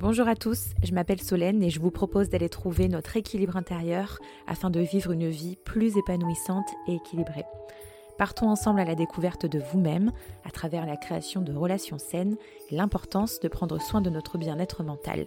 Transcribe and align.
Bonjour 0.00 0.28
à 0.28 0.36
tous, 0.36 0.74
je 0.84 0.94
m'appelle 0.94 1.20
Solène 1.20 1.60
et 1.60 1.70
je 1.70 1.80
vous 1.80 1.90
propose 1.90 2.28
d'aller 2.28 2.48
trouver 2.48 2.86
notre 2.86 3.16
équilibre 3.16 3.56
intérieur 3.56 4.20
afin 4.46 4.70
de 4.70 4.78
vivre 4.78 5.10
une 5.10 5.28
vie 5.28 5.56
plus 5.56 5.96
épanouissante 5.96 6.68
et 6.86 6.94
équilibrée. 6.94 7.44
Partons 8.16 8.48
ensemble 8.48 8.78
à 8.78 8.84
la 8.84 8.94
découverte 8.94 9.44
de 9.44 9.58
vous-même 9.58 10.12
à 10.44 10.52
travers 10.52 10.86
la 10.86 10.96
création 10.96 11.40
de 11.40 11.52
relations 11.52 11.98
saines 11.98 12.36
et 12.70 12.76
l'importance 12.76 13.40
de 13.40 13.48
prendre 13.48 13.80
soin 13.80 14.00
de 14.00 14.08
notre 14.08 14.38
bien-être 14.38 14.84
mental. 14.84 15.26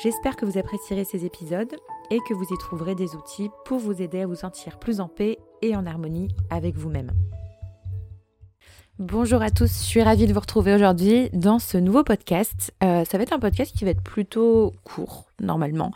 J'espère 0.00 0.36
que 0.36 0.46
vous 0.46 0.56
apprécierez 0.56 1.02
ces 1.02 1.24
épisodes 1.24 1.74
et 2.12 2.20
que 2.28 2.34
vous 2.34 2.46
y 2.48 2.58
trouverez 2.58 2.94
des 2.94 3.16
outils 3.16 3.50
pour 3.64 3.80
vous 3.80 4.00
aider 4.00 4.20
à 4.20 4.26
vous 4.28 4.36
sentir 4.36 4.78
plus 4.78 5.00
en 5.00 5.08
paix 5.08 5.36
et 5.62 5.74
en 5.74 5.84
harmonie 5.84 6.28
avec 6.48 6.76
vous-même. 6.76 7.10
Bonjour 9.00 9.40
à 9.40 9.50
tous, 9.50 9.78
je 9.78 9.86
suis 9.86 10.02
ravie 10.02 10.26
de 10.26 10.34
vous 10.34 10.40
retrouver 10.40 10.74
aujourd'hui 10.74 11.30
dans 11.32 11.58
ce 11.58 11.78
nouveau 11.78 12.04
podcast. 12.04 12.70
Euh, 12.84 13.06
ça 13.06 13.16
va 13.16 13.22
être 13.22 13.32
un 13.32 13.38
podcast 13.38 13.74
qui 13.74 13.86
va 13.86 13.92
être 13.92 14.02
plutôt 14.02 14.74
court 14.84 15.24
normalement, 15.40 15.90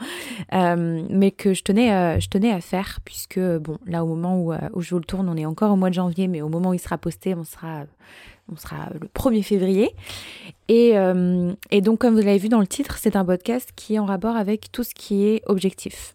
euh, 0.55 1.05
mais 1.11 1.31
que 1.31 1.53
je 1.53 1.63
tenais, 1.63 1.93
euh, 1.93 2.19
je 2.19 2.31
tenais 2.31 2.51
à 2.51 2.63
faire 2.63 3.01
puisque 3.05 3.39
bon 3.39 3.77
là 3.85 4.05
au 4.05 4.07
moment 4.07 4.41
où, 4.41 4.55
je 4.81 4.89
vous 4.89 5.01
le 5.01 5.05
tourne, 5.05 5.29
on 5.29 5.37
est 5.37 5.45
encore 5.45 5.71
au 5.71 5.77
mois 5.77 5.91
de 5.91 5.95
janvier, 5.95 6.29
mais 6.29 6.41
au 6.41 6.49
moment 6.49 6.71
où 6.71 6.75
il 6.75 6.79
sera 6.79 6.97
posté, 6.97 7.35
on 7.35 7.45
sera, 7.45 7.85
le 8.99 9.07
1er 9.15 9.43
février. 9.43 9.95
Et 10.71 10.95
donc 11.83 11.99
comme 11.99 12.15
vous 12.15 12.25
l'avez 12.25 12.39
vu 12.39 12.49
dans 12.49 12.61
le 12.61 12.67
titre, 12.67 12.97
c'est 12.97 13.17
un 13.17 13.25
podcast 13.27 13.69
qui 13.77 13.97
est 13.97 13.99
en 13.99 14.07
rapport 14.07 14.37
avec 14.37 14.73
tout 14.73 14.83
ce 14.83 14.95
qui 14.95 15.27
est 15.27 15.43
objectif. 15.45 16.15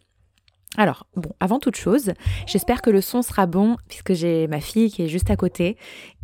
Alors, 0.78 1.08
bon, 1.16 1.32
avant 1.40 1.60
toute 1.60 1.76
chose, 1.76 2.14
j'espère 2.46 2.82
que 2.82 2.90
le 2.90 3.02
son 3.02 3.22
sera 3.22 3.48
bon 3.48 3.78
puisque 3.88 4.14
j'ai 4.14 4.48
ma 4.48 4.60
fille 4.60 4.92
qui 4.92 5.02
est 5.02 5.08
juste 5.08 5.32
à 5.32 5.36
côté. 5.36 5.78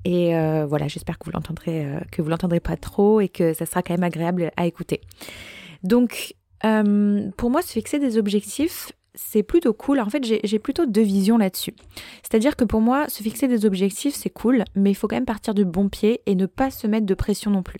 Et 0.05 0.35
euh, 0.35 0.65
voilà, 0.67 0.87
j'espère 0.87 1.17
que 1.17 1.25
vous 1.25 1.31
l'entendrez, 1.31 1.83
euh, 1.85 1.99
que 2.11 2.21
vous 2.21 2.29
l'entendrez 2.29 2.59
pas 2.59 2.77
trop 2.77 3.21
et 3.21 3.27
que 3.27 3.53
ça 3.53 3.65
sera 3.65 3.81
quand 3.81 3.93
même 3.93 4.03
agréable 4.03 4.51
à 4.55 4.67
écouter. 4.67 5.01
Donc, 5.83 6.35
euh, 6.63 7.29
pour 7.37 7.49
moi, 7.49 7.63
se 7.63 7.71
fixer 7.71 7.97
des 7.97 8.17
objectifs, 8.19 8.91
c'est 9.15 9.43
plutôt 9.43 9.73
cool. 9.73 9.99
En 9.99 10.09
fait, 10.09 10.23
j'ai 10.43 10.59
plutôt 10.59 10.85
deux 10.85 11.01
visions 11.01 11.37
là-dessus. 11.37 11.73
C'est-à-dire 12.21 12.55
que 12.55 12.65
pour 12.65 12.81
moi, 12.81 13.09
se 13.09 13.23
fixer 13.23 13.47
des 13.47 13.65
objectifs, 13.65 14.13
c'est 14.13 14.29
cool, 14.29 14.63
mais 14.75 14.91
il 14.91 14.93
faut 14.93 15.07
quand 15.07 15.15
même 15.15 15.25
partir 15.25 15.53
du 15.53 15.65
bon 15.65 15.89
pied 15.89 16.21
et 16.25 16.35
ne 16.35 16.45
pas 16.45 16.69
se 16.69 16.85
mettre 16.85 17.05
de 17.05 17.13
pression 17.13 17.49
non 17.49 17.63
plus. 17.63 17.79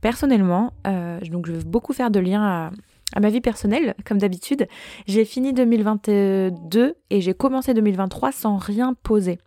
Personnellement, 0.00 0.72
donc 0.84 1.46
je 1.46 1.52
veux 1.52 1.64
beaucoup 1.64 1.92
faire 1.92 2.12
de 2.12 2.20
liens 2.20 2.44
à, 2.44 2.70
à 3.14 3.20
ma 3.20 3.30
vie 3.30 3.40
personnelle, 3.40 3.94
comme 4.04 4.18
d'habitude. 4.18 4.68
J'ai 5.06 5.24
fini 5.24 5.52
2022 5.52 6.96
et 7.10 7.20
j'ai 7.20 7.34
commencé 7.34 7.74
2023 7.74 8.32
sans 8.32 8.56
rien 8.56 8.94
poser. 9.02 9.38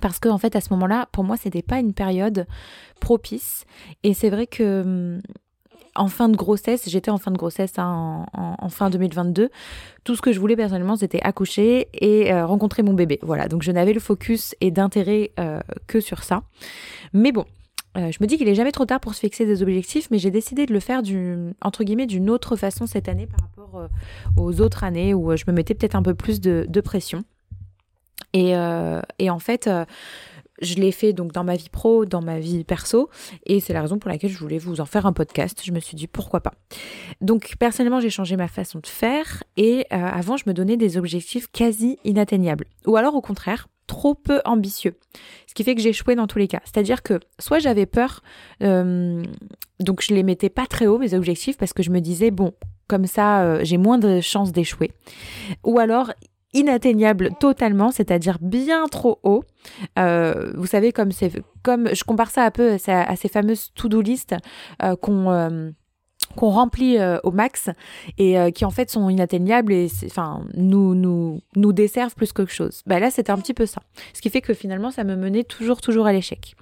Parce 0.00 0.18
que 0.18 0.28
en 0.28 0.38
fait 0.38 0.56
à 0.56 0.60
ce 0.60 0.72
moment-là, 0.72 1.08
pour 1.12 1.24
moi, 1.24 1.36
c'était 1.36 1.62
pas 1.62 1.78
une 1.78 1.94
période 1.94 2.46
propice. 3.00 3.64
Et 4.02 4.14
c'est 4.14 4.30
vrai 4.30 4.46
que 4.46 4.82
hum, 4.82 5.20
en 5.96 6.08
fin 6.08 6.28
de 6.28 6.36
grossesse, 6.36 6.88
j'étais 6.88 7.10
en 7.10 7.18
fin 7.18 7.30
de 7.30 7.36
grossesse 7.36 7.78
hein, 7.78 8.26
en, 8.32 8.68
fin 8.68 8.90
2022. 8.90 9.50
Tout 10.02 10.16
ce 10.16 10.22
que 10.22 10.32
je 10.32 10.40
voulais 10.40 10.56
personnellement, 10.56 10.96
c'était 10.96 11.20
accoucher 11.22 11.88
et 11.94 12.32
euh, 12.32 12.46
rencontrer 12.46 12.82
mon 12.82 12.94
bébé. 12.94 13.18
Voilà, 13.22 13.48
donc 13.48 13.62
je 13.62 13.70
n'avais 13.70 13.92
le 13.92 14.00
focus 14.00 14.54
et 14.60 14.70
d'intérêt 14.70 15.30
euh, 15.38 15.60
que 15.86 16.00
sur 16.00 16.24
ça. 16.24 16.42
Mais 17.12 17.30
bon, 17.30 17.44
euh, 17.96 18.10
je 18.10 18.18
me 18.20 18.26
dis 18.26 18.38
qu'il 18.38 18.48
est 18.48 18.54
jamais 18.54 18.72
trop 18.72 18.86
tard 18.86 19.00
pour 19.00 19.14
se 19.14 19.20
fixer 19.20 19.46
des 19.46 19.62
objectifs, 19.62 20.10
mais 20.10 20.18
j'ai 20.18 20.30
décidé 20.30 20.66
de 20.66 20.72
le 20.72 20.80
faire 20.80 21.02
du, 21.02 21.36
entre 21.62 21.84
guillemets 21.84 22.06
d'une 22.06 22.28
autre 22.28 22.56
façon 22.56 22.86
cette 22.86 23.08
année 23.08 23.26
par 23.26 23.40
rapport 23.40 23.80
euh, 23.80 23.88
aux 24.36 24.60
autres 24.60 24.82
années 24.84 25.14
où 25.14 25.30
euh, 25.30 25.36
je 25.36 25.44
me 25.46 25.52
mettais 25.52 25.74
peut-être 25.74 25.94
un 25.94 26.02
peu 26.02 26.14
plus 26.14 26.40
de, 26.40 26.80
pression. 26.80 27.24
Et, 28.32 28.52
et, 29.20 29.30
en 29.30 29.38
fait, 29.38 29.70
je 30.60 30.74
l'ai 30.74 30.90
fait 30.90 31.12
donc 31.12 31.30
dans 31.30 31.44
ma 31.44 31.54
vie 31.54 31.68
pro, 31.68 32.04
dans 32.04 32.20
ma 32.20 32.40
vie 32.40 32.64
perso, 32.64 33.08
et 33.46 33.60
c'est 33.60 33.72
la 33.72 33.80
raison 33.80 33.98
pour 34.00 34.10
laquelle 34.10 34.30
je 34.30 34.38
voulais 34.38 34.58
vous 34.58 34.80
en 34.80 34.86
faire 34.86 35.06
un 35.06 35.12
podcast. 35.12 35.62
Je 35.64 35.70
me 35.70 35.78
suis 35.78 35.94
dit 35.94 36.08
pourquoi 36.08 36.40
pas? 36.40 36.52
Donc 37.20 37.54
personnellement, 37.60 38.00
j'ai 38.00 38.10
changé 38.10 38.36
ma 38.36 38.48
façon 38.48 38.80
de 38.80 38.88
faire, 38.88 39.44
et 39.56 39.86
avant, 39.90 40.36
je 40.36 40.44
me 40.46 40.52
donnais 40.52 40.76
des 40.76 40.96
objectifs 40.96 41.46
quasi 41.52 41.98
inatteignables, 42.04 42.66
ou 42.86 42.96
alors 42.96 43.14
au 43.14 43.20
contraire, 43.20 43.68
trop 43.86 44.14
peu 44.14 44.40
ambitieux. 44.44 44.94
Ce 45.46 45.54
qui 45.54 45.64
fait 45.64 45.74
que 45.74 45.86
échoué 45.86 46.14
dans 46.14 46.26
tous 46.26 46.38
les 46.38 46.48
cas. 46.48 46.60
C'est-à-dire 46.64 47.02
que 47.02 47.20
soit 47.38 47.58
j'avais 47.58 47.86
peur, 47.86 48.22
euh, 48.62 49.22
donc 49.80 50.02
je 50.02 50.14
les 50.14 50.22
mettais 50.22 50.50
pas 50.50 50.66
très 50.66 50.86
haut 50.86 50.98
mes 50.98 51.14
objectifs 51.14 51.56
parce 51.56 51.72
que 51.72 51.82
je 51.82 51.90
me 51.90 52.00
disais 52.00 52.30
bon, 52.30 52.52
comme 52.88 53.06
ça 53.06 53.42
euh, 53.42 53.60
j'ai 53.62 53.76
moins 53.76 53.98
de 53.98 54.20
chances 54.20 54.52
d'échouer. 54.52 54.90
Ou 55.64 55.78
alors 55.78 56.12
inatteignable 56.52 57.30
totalement, 57.40 57.90
c'est-à-dire 57.90 58.38
bien 58.40 58.86
trop 58.86 59.18
haut. 59.24 59.44
Euh, 59.98 60.52
vous 60.54 60.66
savez 60.66 60.92
comme 60.92 61.10
c'est 61.10 61.32
comme 61.62 61.94
je 61.94 62.04
compare 62.04 62.30
ça 62.30 62.44
un 62.44 62.50
peu 62.50 62.76
à, 62.86 63.16
ces 63.16 63.28
fameuses 63.28 63.72
to-do 63.74 64.00
list 64.00 64.34
qu'on 65.00 65.72
qu'on 66.34 66.50
remplit 66.50 66.98
euh, 66.98 67.18
au 67.24 67.30
max 67.30 67.70
et 68.18 68.38
euh, 68.38 68.50
qui 68.50 68.64
en 68.64 68.70
fait 68.70 68.90
sont 68.90 69.08
inatteignables 69.08 69.72
et 69.72 69.88
enfin 70.06 70.42
nous 70.54 70.94
nous 70.94 71.40
nous 71.56 71.72
desservent 71.72 72.14
plus 72.14 72.32
qu'autre 72.32 72.50
chose. 72.50 72.82
Bah 72.86 73.00
là 73.00 73.10
c'était 73.10 73.30
un 73.30 73.38
petit 73.38 73.54
peu 73.54 73.66
ça. 73.66 73.82
Ce 74.12 74.20
qui 74.20 74.30
fait 74.30 74.40
que 74.40 74.54
finalement 74.54 74.90
ça 74.90 75.04
me 75.04 75.16
menait 75.16 75.44
toujours 75.44 75.80
toujours 75.80 76.06
à 76.06 76.12
l'échec. 76.12 76.54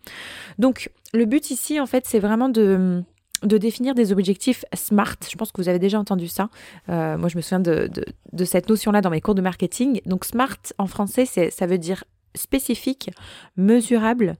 Donc 0.58 0.90
le 1.12 1.24
but 1.24 1.50
ici 1.50 1.80
en 1.80 1.86
fait 1.86 2.06
c'est 2.06 2.20
vraiment 2.20 2.48
de 2.48 3.02
de 3.42 3.58
définir 3.58 3.94
des 3.94 4.12
objectifs 4.12 4.64
SMART. 4.72 5.16
Je 5.28 5.36
pense 5.36 5.50
que 5.50 5.60
vous 5.60 5.68
avez 5.68 5.80
déjà 5.80 5.98
entendu 5.98 6.28
ça. 6.28 6.48
Euh, 6.88 7.18
moi, 7.18 7.28
je 7.28 7.36
me 7.36 7.42
souviens 7.42 7.58
de, 7.58 7.88
de, 7.92 8.04
de 8.32 8.44
cette 8.44 8.68
notion-là 8.68 9.00
dans 9.00 9.10
mes 9.10 9.20
cours 9.20 9.34
de 9.34 9.42
marketing. 9.42 10.00
Donc, 10.06 10.24
SMART 10.24 10.58
en 10.78 10.86
français, 10.86 11.26
ça 11.26 11.66
veut 11.66 11.78
dire 11.78 12.04
spécifique, 12.34 13.10
mesurable, 13.56 14.36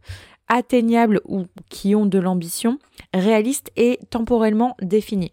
atteignables 0.49 1.21
ou 1.25 1.47
qui 1.71 1.95
ont 1.95 2.07
de 2.07 2.19
l'ambition, 2.19 2.79
réalistes 3.15 3.71
et 3.77 3.99
temporellement 4.11 4.77
définis. 4.81 5.33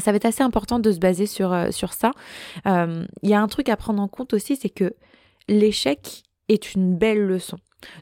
Ça 0.00 0.10
va 0.10 0.16
être 0.16 0.24
assez 0.24 0.42
important 0.42 0.78
de 0.78 0.90
se 0.90 0.98
baser 0.98 1.26
sur, 1.26 1.52
euh, 1.52 1.70
ça. 1.70 2.10
Euh, 2.66 3.04
il 3.22 3.30
y 3.30 3.34
a 3.34 3.40
un 3.40 3.48
truc 3.48 3.68
à 3.68 3.76
prendre 3.76 4.02
en 4.02 4.08
compte 4.08 4.34
aussi, 4.34 4.56
c'est 4.56 4.70
que 4.70 4.94
l'échec 5.48 6.24
est 6.48 6.74
une 6.74 6.96
belle 6.96 7.24
leçon. 7.24 7.58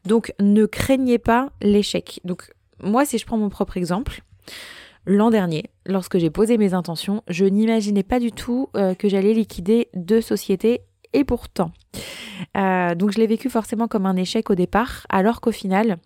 Donc 0.07 0.33
ne 0.41 0.65
craignez 0.65 1.19
pas 1.19 1.51
l'échec. 1.61 2.21
Donc 2.25 2.51
moi, 2.83 3.05
si 3.05 3.19
je 3.19 3.27
prends 3.27 3.37
mon 3.37 3.51
propre 3.51 3.77
exemple, 3.77 4.23
l'an 5.05 5.31
dernier, 5.31 5.65
lorsque 5.85 6.19
j'ai 6.19 6.31
posé 6.31 6.57
mes 6.57 6.73
intentions, 6.73 7.23
je 7.29 7.45
n'imaginais 7.45 8.05
pas 8.05 8.21
du 8.21 8.33
tout 8.33 8.69
euh, 8.77 8.95
que 8.95 9.09
j'allais 9.09 9.35
liquider 9.35 9.89
deux 9.95 10.21
sociétés 10.21 10.81
et 11.13 11.25
pourtant. 11.25 11.73
donc 12.55 13.11
je 13.11 13.19
l'ai 13.19 13.27
vécu 13.27 13.51
forcément 13.51 13.87
comme 13.87 14.07
un 14.07 14.17
échec 14.17 14.49
au 14.49 14.55
départ, 14.55 15.07
alors 15.11 15.43
qu'au 15.43 15.53
final, 15.53 15.99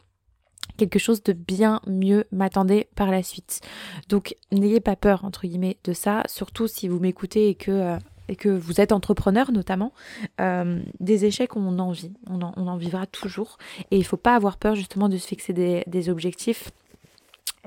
quelque 0.76 0.98
chose 0.98 1.22
de 1.22 1.32
bien 1.32 1.80
mieux 1.86 2.24
m'attendait 2.32 2.88
par 2.94 3.10
la 3.10 3.22
suite. 3.22 3.60
Donc 4.08 4.34
n'ayez 4.52 4.80
pas 4.80 4.96
peur, 4.96 5.24
entre 5.24 5.46
guillemets, 5.46 5.76
de 5.84 5.92
ça, 5.92 6.22
surtout 6.26 6.66
si 6.66 6.88
vous 6.88 7.00
m'écoutez 7.00 7.48
et 7.48 7.54
que... 7.54 7.70
Euh, 7.70 7.98
et 8.28 8.34
que 8.34 8.48
vous 8.48 8.80
êtes 8.80 8.90
entrepreneur 8.90 9.52
notamment, 9.52 9.92
euh, 10.40 10.82
des 10.98 11.26
échecs 11.26 11.54
on 11.54 11.78
en 11.78 11.92
vit, 11.92 12.12
on 12.28 12.42
en, 12.42 12.76
vivra 12.76 13.06
toujours. 13.06 13.56
Et 13.92 13.98
il 13.98 14.04
faut 14.04 14.16
pas 14.16 14.34
avoir 14.34 14.56
peur 14.56 14.74
justement 14.74 15.08
de 15.08 15.16
se 15.16 15.28
fixer 15.28 15.52
des, 15.52 16.08
objectifs 16.08 16.72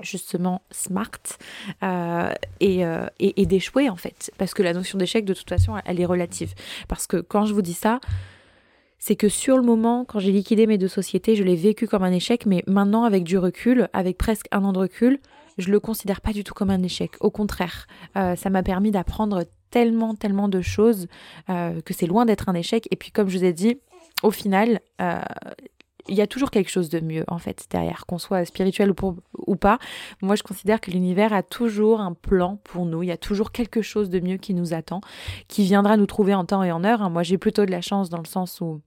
justement 0.02 0.60
smart 0.70 1.08
euh, 1.82 2.30
et, 2.60 2.84
et 3.20 3.46
d'échouer 3.46 3.88
en 3.88 3.96
fait. 3.96 4.30
Parce 4.36 4.52
que 4.52 4.62
la 4.62 4.74
notion 4.74 4.98
d'échec 4.98 5.24
de 5.24 5.32
toute 5.32 5.48
façon 5.48 5.76
elle 5.86 5.98
est 5.98 6.04
relative. 6.04 6.52
Parce 6.88 7.06
que 7.06 7.16
quand 7.16 7.46
je 7.46 7.54
vous 7.54 7.62
dis 7.62 7.72
ça, 7.72 7.98
c'est 9.00 9.16
que 9.16 9.28
sur 9.28 9.56
le 9.56 9.62
moment, 9.62 10.04
quand 10.04 10.20
j'ai 10.20 10.30
liquidé 10.30 10.66
mes 10.66 10.78
deux 10.78 10.88
sociétés, 10.88 11.34
je 11.34 11.42
l'ai 11.42 11.56
vécu 11.56 11.88
comme 11.88 12.04
un 12.04 12.12
échec, 12.12 12.44
mais 12.46 12.62
maintenant, 12.66 13.04
avec 13.04 13.24
du 13.24 13.38
recul, 13.38 13.88
avec 13.94 14.18
presque 14.18 14.46
un 14.52 14.62
an 14.62 14.72
de 14.72 14.78
recul, 14.78 15.18
je 15.58 15.70
le 15.70 15.80
considère 15.80 16.20
pas 16.20 16.32
du 16.32 16.44
tout 16.44 16.54
comme 16.54 16.70
un 16.70 16.82
échec. 16.82 17.12
Au 17.20 17.30
contraire, 17.30 17.86
euh, 18.16 18.36
ça 18.36 18.50
m'a 18.50 18.62
permis 18.62 18.90
d'apprendre 18.90 19.44
tellement, 19.70 20.14
tellement 20.14 20.48
de 20.48 20.60
choses 20.60 21.08
euh, 21.48 21.80
que 21.80 21.94
c'est 21.94 22.06
loin 22.06 22.26
d'être 22.26 22.48
un 22.48 22.54
échec. 22.54 22.86
Et 22.90 22.96
puis, 22.96 23.10
comme 23.10 23.28
je 23.28 23.38
vous 23.38 23.44
ai 23.44 23.54
dit, 23.54 23.78
au 24.22 24.30
final, 24.30 24.80
euh, 25.00 25.20
il 26.08 26.14
y 26.14 26.20
a 26.20 26.26
toujours 26.26 26.50
quelque 26.50 26.70
chose 26.70 26.88
de 26.88 27.00
mieux 27.00 27.24
en 27.28 27.38
fait 27.38 27.66
derrière, 27.70 28.04
qu'on 28.06 28.18
soit 28.18 28.44
spirituel 28.44 28.90
ou, 28.90 29.16
ou 29.46 29.56
pas. 29.56 29.78
Moi, 30.20 30.34
je 30.34 30.42
considère 30.42 30.80
que 30.80 30.90
l'univers 30.90 31.32
a 31.32 31.42
toujours 31.42 32.00
un 32.00 32.12
plan 32.12 32.58
pour 32.64 32.84
nous. 32.84 33.02
Il 33.02 33.06
y 33.06 33.12
a 33.12 33.16
toujours 33.16 33.52
quelque 33.52 33.80
chose 33.80 34.10
de 34.10 34.20
mieux 34.20 34.36
qui 34.36 34.52
nous 34.52 34.74
attend, 34.74 35.00
qui 35.48 35.64
viendra 35.64 35.96
nous 35.96 36.06
trouver 36.06 36.34
en 36.34 36.44
temps 36.44 36.62
et 36.62 36.72
en 36.72 36.84
heure. 36.84 37.00
Hein. 37.02 37.10
Moi, 37.10 37.22
j'ai 37.22 37.38
plutôt 37.38 37.64
de 37.64 37.70
la 37.70 37.80
chance 37.80 38.10
dans 38.10 38.18
le 38.18 38.26
sens 38.26 38.60
où 38.60 38.80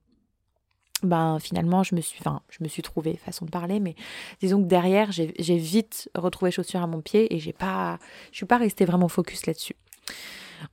ben 1.04 1.38
finalement 1.38 1.82
je 1.82 1.94
me 1.94 2.00
suis 2.00 2.18
enfin 2.20 2.40
je 2.48 2.62
me 2.62 2.68
suis 2.68 2.82
trouvée 2.82 3.16
façon 3.16 3.44
de 3.44 3.50
parler 3.50 3.80
mais 3.80 3.94
disons 4.40 4.62
que 4.62 4.68
derrière 4.68 5.12
j'ai 5.12 5.56
vite 5.56 6.10
retrouvé 6.14 6.50
chaussures 6.50 6.82
à 6.82 6.86
mon 6.86 7.00
pied 7.00 7.34
et 7.34 7.38
j'ai 7.38 7.52
pas 7.52 7.98
je 8.30 8.36
suis 8.36 8.46
pas 8.46 8.58
restée 8.58 8.84
vraiment 8.84 9.08
focus 9.08 9.46
là-dessus. 9.46 9.76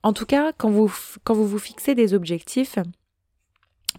En 0.04 0.14
tout 0.14 0.26
cas, 0.26 0.52
quand 0.58 0.70
vous 0.70 0.92
quand 1.24 1.34
vous 1.34 1.48
vous 1.48 1.60
fixez 1.60 1.96
des 1.96 2.14
objectifs 2.14 2.78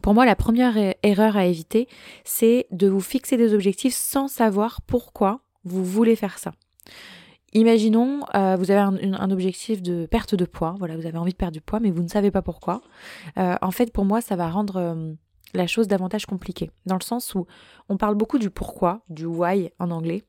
pour 0.00 0.14
moi, 0.14 0.24
la 0.24 0.34
première 0.34 0.76
er-, 0.76 0.96
erreur 1.02 1.36
à 1.36 1.44
éviter, 1.44 1.86
c'est 2.24 2.66
de 2.70 2.88
vous 2.88 3.00
fixer 3.00 3.36
des 3.36 3.52
objectifs 3.52 3.94
sans 3.94 4.26
savoir 4.26 4.80
pourquoi 4.82 5.40
vous 5.64 5.84
voulez 5.84 6.16
faire 6.16 6.38
ça. 6.38 6.52
Imaginons, 7.54 8.20
euh, 8.34 8.56
vous 8.56 8.70
avez 8.70 8.80
un, 8.80 9.30
objectif 9.30 9.82
de 9.82 10.06
perte 10.06 10.34
de 10.34 10.46
poids, 10.46 10.74
voilà, 10.78 10.96
vous 10.96 11.04
avez 11.04 11.18
envie 11.18 11.32
de 11.32 11.36
perdre 11.36 11.52
du 11.52 11.60
poids, 11.60 11.80
mais 11.80 11.90
vous 11.90 12.02
ne 12.02 12.08
savez 12.08 12.30
pas 12.30 12.40
pourquoi. 12.40 12.80
Euh, 13.38 13.56
en 13.60 13.70
fait, 13.70 13.92
pour 13.92 14.06
moi, 14.06 14.22
ça 14.22 14.36
va 14.36 14.48
rendre 14.48 14.76
euh, 14.76 15.12
la 15.54 15.66
chose 15.66 15.88
davantage 15.88 16.26
compliquée, 16.26 16.70
dans 16.86 16.96
le 16.96 17.02
sens 17.02 17.34
où 17.34 17.46
on 17.88 17.96
parle 17.96 18.14
beaucoup 18.14 18.38
du 18.38 18.50
pourquoi, 18.50 19.02
du 19.08 19.26
why 19.26 19.70
en 19.78 19.90
anglais, 19.90 20.22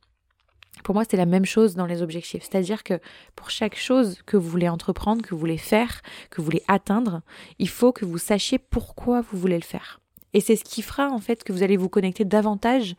Pour 0.83 0.95
moi, 0.95 1.03
c'est 1.09 1.17
la 1.17 1.27
même 1.27 1.45
chose 1.45 1.75
dans 1.75 1.85
les 1.85 2.01
objectifs. 2.01 2.43
C'est-à-dire 2.43 2.83
que 2.83 2.99
pour 3.35 3.51
chaque 3.51 3.77
chose 3.77 4.17
que 4.25 4.37
vous 4.37 4.49
voulez 4.49 4.67
entreprendre, 4.67 5.21
que 5.21 5.29
vous 5.29 5.39
voulez 5.39 5.59
faire, 5.59 6.01
que 6.29 6.41
vous 6.41 6.45
voulez 6.45 6.63
atteindre, 6.67 7.21
il 7.59 7.69
faut 7.69 7.91
que 7.91 8.05
vous 8.05 8.17
sachiez 8.17 8.57
pourquoi 8.57 9.21
vous 9.21 9.37
voulez 9.37 9.57
le 9.57 9.63
faire. 9.63 9.99
Et 10.33 10.41
c'est 10.41 10.55
ce 10.55 10.63
qui 10.63 10.81
fera 10.81 11.09
en 11.09 11.19
fait 11.19 11.43
que 11.43 11.53
vous 11.53 11.61
allez 11.61 11.77
vous 11.77 11.89
connecter 11.89 12.25
davantage 12.25 12.95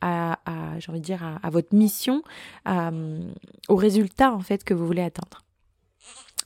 à, 0.00 0.38
j'ai 0.78 0.90
envie 0.90 1.00
de 1.00 1.04
dire, 1.04 1.38
à, 1.42 1.50
votre 1.50 1.74
mission, 1.74 2.22
au 2.66 3.76
résultat 3.76 4.32
en 4.32 4.40
fait 4.40 4.64
que 4.64 4.74
vous 4.74 4.86
voulez 4.86 5.02
atteindre. 5.02 5.44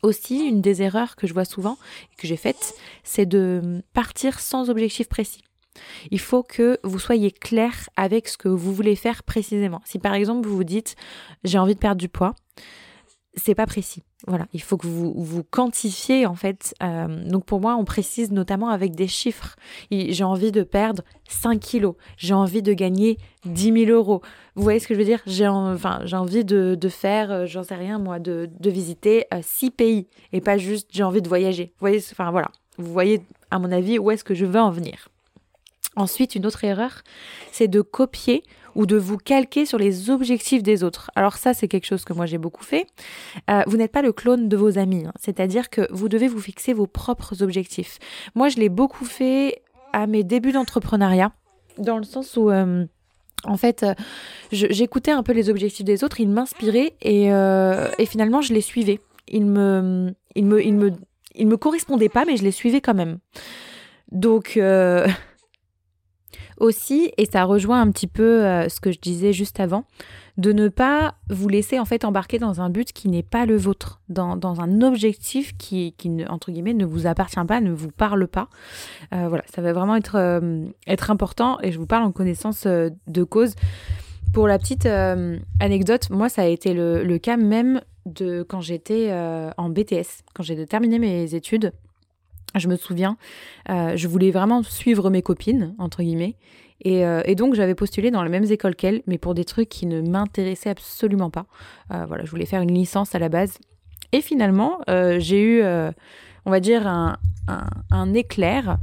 Aussi, 0.02 0.48
une 0.48 0.60
des 0.60 0.82
erreurs 0.82 1.16
que 1.16 1.26
je 1.26 1.32
vois 1.32 1.44
souvent 1.44 1.78
et 2.12 2.16
que 2.16 2.26
j'ai 2.26 2.36
faites, 2.36 2.74
c'est 3.04 3.26
de 3.26 3.82
partir 3.92 4.40
sans 4.40 4.68
objectif 4.68 5.08
précis. 5.08 5.42
Il 6.10 6.20
faut 6.20 6.42
que 6.42 6.78
vous 6.82 6.98
soyez 6.98 7.30
clair 7.30 7.88
avec 7.96 8.28
ce 8.28 8.36
que 8.36 8.48
vous 8.48 8.74
voulez 8.74 8.96
faire 8.96 9.22
précisément. 9.22 9.80
Si 9.84 9.98
par 9.98 10.14
exemple 10.14 10.46
vous 10.46 10.56
vous 10.56 10.64
dites 10.64 10.96
j'ai 11.44 11.58
envie 11.58 11.74
de 11.74 11.78
perdre 11.78 12.00
du 12.00 12.08
poids, 12.08 12.34
c'est 13.34 13.54
pas 13.54 13.66
précis. 13.66 14.02
Voilà, 14.26 14.46
il 14.52 14.62
faut 14.62 14.76
que 14.76 14.86
vous 14.86 15.12
vous 15.16 15.42
quantifiez 15.42 16.26
en 16.26 16.34
fait. 16.34 16.74
Euh, 16.82 17.28
donc 17.28 17.44
pour 17.44 17.60
moi, 17.60 17.76
on 17.76 17.84
précise 17.84 18.30
notamment 18.30 18.68
avec 18.68 18.94
des 18.94 19.08
chiffres. 19.08 19.56
J'ai 19.90 20.24
envie 20.24 20.52
de 20.52 20.62
perdre 20.62 21.02
5 21.28 21.58
kilos, 21.58 21.94
j'ai 22.16 22.34
envie 22.34 22.62
de 22.62 22.72
gagner 22.72 23.18
10 23.46 23.86
000 23.86 23.90
euros. 23.90 24.22
Vous 24.54 24.62
voyez 24.62 24.78
ce 24.78 24.86
que 24.86 24.94
je 24.94 24.98
veux 24.98 25.04
dire? 25.04 25.20
J'ai 25.26 25.48
enfin, 25.48 26.04
envie 26.12 26.44
de, 26.44 26.88
faire, 26.88 27.30
euh, 27.32 27.46
j'en 27.46 27.62
sais 27.62 27.74
rien 27.74 27.98
moi, 27.98 28.18
de, 28.18 28.48
de 28.60 28.70
visiter 28.70 29.26
6 29.40 29.66
euh, 29.66 29.70
pays 29.70 30.06
et 30.32 30.40
pas 30.40 30.58
juste 30.58 30.88
j'ai 30.92 31.02
envie 31.02 31.22
de 31.22 31.28
voyager. 31.28 31.72
Vous 31.78 31.80
voyez, 31.80 31.98
enfin 32.12 32.30
voilà, 32.30 32.50
vous 32.78 32.92
voyez 32.92 33.22
à 33.50 33.58
mon 33.58 33.72
avis 33.72 33.98
où 33.98 34.10
est-ce 34.10 34.24
que 34.24 34.34
je 34.34 34.44
veux 34.44 34.60
en 34.60 34.70
venir. 34.70 35.08
Ensuite, 35.96 36.34
une 36.34 36.46
autre 36.46 36.64
erreur, 36.64 37.02
c'est 37.50 37.68
de 37.68 37.82
copier 37.82 38.42
ou 38.74 38.86
de 38.86 38.96
vous 38.96 39.18
calquer 39.18 39.66
sur 39.66 39.78
les 39.78 40.08
objectifs 40.08 40.62
des 40.62 40.82
autres. 40.82 41.10
Alors 41.14 41.36
ça, 41.36 41.52
c'est 41.52 41.68
quelque 41.68 41.84
chose 41.86 42.04
que 42.04 42.14
moi 42.14 42.24
j'ai 42.24 42.38
beaucoup 42.38 42.64
fait. 42.64 42.86
Euh, 43.50 43.62
vous 43.66 43.76
n'êtes 43.76 43.92
pas 43.92 44.00
le 44.00 44.12
clone 44.12 44.48
de 44.48 44.56
vos 44.56 44.78
amis, 44.78 45.04
hein. 45.06 45.12
c'est-à-dire 45.20 45.68
que 45.68 45.86
vous 45.90 46.08
devez 46.08 46.28
vous 46.28 46.40
fixer 46.40 46.72
vos 46.72 46.86
propres 46.86 47.42
objectifs. 47.42 47.98
Moi, 48.34 48.48
je 48.48 48.56
l'ai 48.56 48.70
beaucoup 48.70 49.04
fait 49.04 49.62
à 49.92 50.06
mes 50.06 50.24
débuts 50.24 50.52
d'entrepreneuriat, 50.52 51.32
dans 51.78 51.98
le 51.98 52.04
sens 52.04 52.36
où... 52.36 52.50
Euh, 52.50 52.86
en 53.44 53.56
fait, 53.56 53.82
euh, 53.82 53.94
j'écoutais 54.52 55.10
un 55.10 55.24
peu 55.24 55.32
les 55.32 55.50
objectifs 55.50 55.84
des 55.84 56.04
autres, 56.04 56.20
ils 56.20 56.28
m'inspiraient 56.28 56.94
et, 57.02 57.24
et, 57.24 58.06
finalement 58.06 58.40
je 58.40 58.54
les 58.54 58.60
suivais. 58.60 59.00
Ils 59.26 59.44
me, 59.44 60.14
ils 60.36 60.46
me, 60.46 60.64
ils 60.64 60.74
me, 60.74 60.92
ils 61.34 61.48
me 61.48 61.56
correspondaient 61.56 62.08
pas, 62.08 62.24
mais 62.24 62.36
je 62.36 62.44
les 62.44 62.52
suivais 62.52 62.80
quand 62.80 62.94
même. 62.94 63.18
Donc, 64.12 64.56
aussi, 66.58 67.12
et 67.16 67.26
ça 67.26 67.44
rejoint 67.44 67.80
un 67.80 67.90
petit 67.90 68.06
peu 68.06 68.44
euh, 68.44 68.68
ce 68.68 68.80
que 68.80 68.92
je 68.92 68.98
disais 68.98 69.32
juste 69.32 69.60
avant, 69.60 69.84
de 70.36 70.52
ne 70.52 70.68
pas 70.68 71.14
vous 71.28 71.48
laisser 71.48 71.78
en 71.78 71.84
fait 71.84 72.04
embarquer 72.04 72.38
dans 72.38 72.60
un 72.60 72.70
but 72.70 72.92
qui 72.92 73.08
n'est 73.08 73.22
pas 73.22 73.46
le 73.46 73.56
vôtre, 73.56 74.00
dans, 74.08 74.60
un 74.60 74.80
objectif 74.82 75.56
qui, 75.56 75.94
qui, 75.98 76.10
entre 76.28 76.50
guillemets, 76.52 76.74
ne 76.74 76.86
vous 76.86 77.06
appartient 77.06 77.44
pas, 77.46 77.60
ne 77.60 77.72
vous 77.72 77.90
parle 77.90 78.26
pas. 78.26 78.48
Euh, 79.14 79.28
voilà, 79.28 79.44
ça 79.54 79.62
va 79.62 79.72
vraiment 79.72 79.96
être, 79.96 80.16
euh, 80.16 80.66
être 80.86 81.10
important 81.10 81.58
et 81.62 81.72
je 81.72 81.78
vous 81.78 81.86
parle 81.86 82.04
en 82.04 82.12
connaissance 82.12 82.66
de 82.66 83.24
cause. 83.24 83.54
Pour 84.32 84.48
la 84.48 84.58
petite 84.58 84.86
anecdote, 85.60 86.08
moi, 86.08 86.30
ça 86.30 86.42
a 86.42 86.46
été 86.46 86.72
le, 86.72 87.04
le 87.04 87.18
cas 87.18 87.36
même 87.36 87.82
de 88.06 88.42
quand 88.42 88.62
j'étais 88.62 89.12
en 89.58 89.68
BTS, 89.68 90.24
quand 90.34 90.42
j'ai 90.42 90.66
terminé 90.66 90.98
mes 90.98 91.34
études 91.34 91.72
je 92.58 92.68
me 92.68 92.76
souviens, 92.76 93.16
euh, 93.70 93.96
je 93.96 94.08
voulais 94.08 94.30
vraiment 94.30 94.62
suivre 94.62 95.10
mes 95.10 95.22
copines, 95.22 95.74
entre 95.78 96.02
guillemets. 96.02 96.36
Et, 96.84 97.06
euh, 97.06 97.22
donc, 97.34 97.54
j'avais 97.54 97.74
postulé 97.74 98.10
dans 98.10 98.22
les 98.22 98.30
mêmes 98.30 98.50
écoles 98.50 98.74
qu'elles, 98.74 99.02
mais 99.06 99.18
pour 99.18 99.34
des 99.34 99.44
trucs 99.44 99.68
qui 99.68 99.86
ne 99.86 100.00
m'intéressaient 100.00 100.70
absolument 100.70 101.30
pas. 101.30 101.46
Euh, 101.92 102.04
voilà, 102.06 102.24
je 102.24 102.30
voulais 102.30 102.46
faire 102.46 102.62
une 102.62 102.74
licence 102.74 103.14
à 103.14 103.18
la 103.18 103.28
base. 103.28 103.58
Et 104.12 104.20
finalement, 104.20 104.80
j'ai 104.88 105.42
eu, 105.42 105.62
on 106.44 106.50
va 106.50 106.60
dire, 106.60 106.86
un 106.86 108.14
éclair 108.14 108.76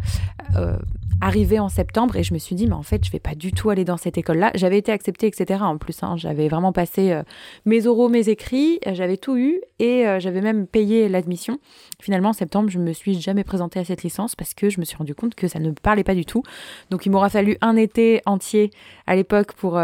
arrivé 1.21 1.59
en 1.59 1.69
septembre 1.69 2.15
et 2.15 2.23
je 2.23 2.33
me 2.33 2.39
suis 2.39 2.55
dit, 2.55 2.67
mais 2.67 2.73
en 2.73 2.83
fait, 2.83 3.05
je 3.05 3.11
vais 3.11 3.19
pas 3.19 3.35
du 3.35 3.51
tout 3.51 3.69
aller 3.69 3.85
dans 3.85 3.97
cette 3.97 4.17
école-là. 4.17 4.51
J'avais 4.55 4.77
été 4.77 4.91
acceptée, 4.91 5.27
etc. 5.27 5.61
En 5.63 5.77
plus, 5.77 6.01
hein. 6.03 6.15
j'avais 6.17 6.47
vraiment 6.47 6.71
passé 6.71 7.11
euh, 7.11 7.23
mes 7.65 7.87
oraux, 7.87 8.09
mes 8.09 8.29
écrits, 8.29 8.79
euh, 8.87 8.93
j'avais 8.93 9.17
tout 9.17 9.37
eu 9.37 9.59
et 9.79 10.07
euh, 10.07 10.19
j'avais 10.19 10.41
même 10.41 10.67
payé 10.67 11.09
l'admission. 11.09 11.59
Finalement, 11.99 12.29
en 12.29 12.33
septembre, 12.33 12.69
je 12.69 12.79
me 12.79 12.93
suis 12.93 13.19
jamais 13.19 13.43
présentée 13.43 13.79
à 13.79 13.85
cette 13.85 14.03
licence 14.03 14.35
parce 14.35 14.53
que 14.53 14.69
je 14.69 14.79
me 14.79 14.85
suis 14.85 14.97
rendu 14.97 15.15
compte 15.15 15.35
que 15.35 15.47
ça 15.47 15.59
ne 15.59 15.69
me 15.69 15.73
parlait 15.73 16.03
pas 16.03 16.15
du 16.15 16.25
tout. 16.25 16.43
Donc, 16.89 17.05
il 17.05 17.11
m'aura 17.11 17.29
fallu 17.29 17.57
un 17.61 17.75
été 17.75 18.21
entier 18.25 18.71
à 19.07 19.15
l'époque 19.15 19.53
pour 19.53 19.79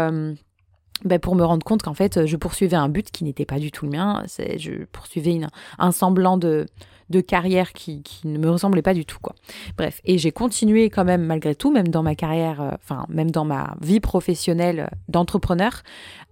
ben 1.04 1.18
pour 1.20 1.34
me 1.34 1.44
rendre 1.44 1.64
compte 1.64 1.82
qu'en 1.82 1.92
fait, 1.92 2.24
je 2.24 2.36
poursuivais 2.36 2.76
un 2.76 2.88
but 2.88 3.10
qui 3.10 3.24
n'était 3.24 3.44
pas 3.44 3.58
du 3.58 3.70
tout 3.70 3.84
le 3.84 3.92
mien. 3.92 4.22
Je 4.26 4.84
poursuivais 4.86 5.38
un 5.78 5.92
semblant 5.92 6.38
de, 6.38 6.66
de 7.10 7.20
carrière 7.20 7.72
qui, 7.72 8.02
ne 8.24 8.38
me 8.38 8.50
ressemblait 8.50 8.82
pas 8.82 8.94
du 8.94 9.04
tout, 9.04 9.18
quoi. 9.20 9.34
Bref, 9.76 10.00
et 10.04 10.18
j'ai 10.18 10.32
continué 10.32 10.90
quand 10.90 11.04
même, 11.04 11.24
malgré 11.24 11.54
tout, 11.54 11.70
même 11.70 11.88
dans 11.88 12.02
ma 12.02 12.14
carrière, 12.14 12.60
euh, 12.60 12.70
enfin, 12.74 13.06
même 13.08 13.30
dans 13.30 13.44
ma 13.44 13.76
vie 13.80 14.00
professionnelle 14.00 14.80
euh, 14.80 14.96
d'entrepreneur, 15.08 15.82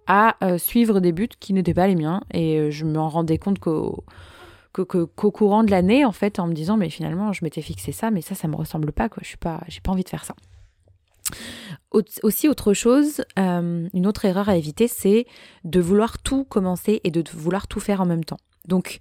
à 0.07 0.37
euh, 0.45 0.59
suivre 0.59 1.01
des 1.01 1.13
buts 1.13 1.29
qui 1.39 1.53
n'étaient 1.53 1.75
pas 1.75 1.87
les 1.87 1.95
miens. 1.95 2.23
Et 2.33 2.71
je 2.71 2.85
me 2.85 2.99
rendais 2.99 3.39
compte 3.39 3.59
qu'au 3.59 4.05
qu'au 4.73 5.31
courant 5.31 5.63
de 5.63 5.71
l'année, 5.71 6.05
en 6.05 6.11
fait, 6.11 6.41
en 6.41 6.49
me 6.49 6.53
disant, 6.53 6.77
mais 6.77 6.91
finalement, 6.91 7.33
je 7.33 7.45
m'étais 7.45 7.63
fixé 7.63 7.93
ça, 7.93 8.11
mais 8.11 8.23
ça, 8.23 8.35
ça 8.35 8.49
me 8.49 8.57
ressemble 8.57 8.91
pas, 8.91 9.09
quoi. 9.09 9.21
Je 9.23 9.29
suis 9.29 9.37
pas, 9.37 9.61
j'ai 9.69 9.81
pas 9.81 9.93
envie 9.93 10.03
de 10.03 10.09
faire 10.09 10.25
ça. 10.25 10.35
Aussi, 12.25 12.49
autre 12.49 12.75
chose, 12.75 13.25
une 13.37 14.07
autre 14.09 14.25
erreur 14.25 14.49
à 14.49 14.57
éviter, 14.57 14.89
c'est 14.89 15.27
de 15.63 15.79
vouloir 15.79 16.19
tout 16.19 16.43
commencer 16.43 17.01
et 17.05 17.13
de 17.13 17.23
vouloir 17.33 17.69
tout 17.69 17.79
faire 17.79 18.01
en 18.01 18.05
même 18.05 18.25
temps. 18.25 18.41
Donc, 18.67 18.99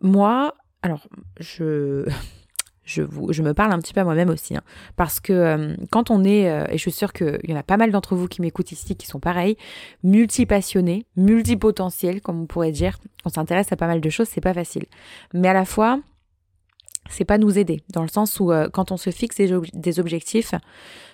moi, 0.00 0.54
alors, 0.82 1.06
je, 1.38 2.08
je, 2.84 3.02
vous, 3.02 3.32
je 3.32 3.42
me 3.42 3.54
parle 3.54 3.72
un 3.72 3.78
petit 3.78 3.92
peu 3.92 4.00
à 4.00 4.04
moi-même 4.04 4.30
aussi, 4.30 4.56
hein, 4.56 4.62
parce 4.96 5.20
que 5.20 5.32
euh, 5.32 5.76
quand 5.90 6.10
on 6.10 6.24
est, 6.24 6.50
euh, 6.50 6.66
et 6.68 6.72
je 6.72 6.78
suis 6.78 6.92
sûre 6.92 7.12
qu'il 7.12 7.40
y 7.44 7.52
en 7.52 7.56
a 7.56 7.62
pas 7.62 7.76
mal 7.76 7.90
d'entre 7.90 8.16
vous 8.16 8.28
qui 8.28 8.40
m'écoutent 8.40 8.72
ici 8.72 8.96
qui 8.96 9.06
sont 9.06 9.20
pareils, 9.20 9.56
multipassionnés, 10.02 11.06
multipotentiels, 11.16 12.20
comme 12.20 12.40
on 12.42 12.46
pourrait 12.46 12.72
dire, 12.72 12.98
on 13.24 13.28
s'intéresse 13.28 13.72
à 13.72 13.76
pas 13.76 13.86
mal 13.86 14.00
de 14.00 14.10
choses, 14.10 14.28
c'est 14.28 14.40
pas 14.40 14.54
facile. 14.54 14.86
Mais 15.34 15.48
à 15.48 15.52
la 15.52 15.64
fois, 15.64 16.00
c'est 17.08 17.24
pas 17.24 17.38
nous 17.38 17.58
aider, 17.58 17.82
dans 17.90 18.02
le 18.02 18.08
sens 18.08 18.40
où 18.40 18.52
euh, 18.52 18.68
quand 18.68 18.92
on 18.92 18.96
se 18.96 19.10
fixe 19.10 19.36
des, 19.36 20.00
objectifs, 20.00 20.54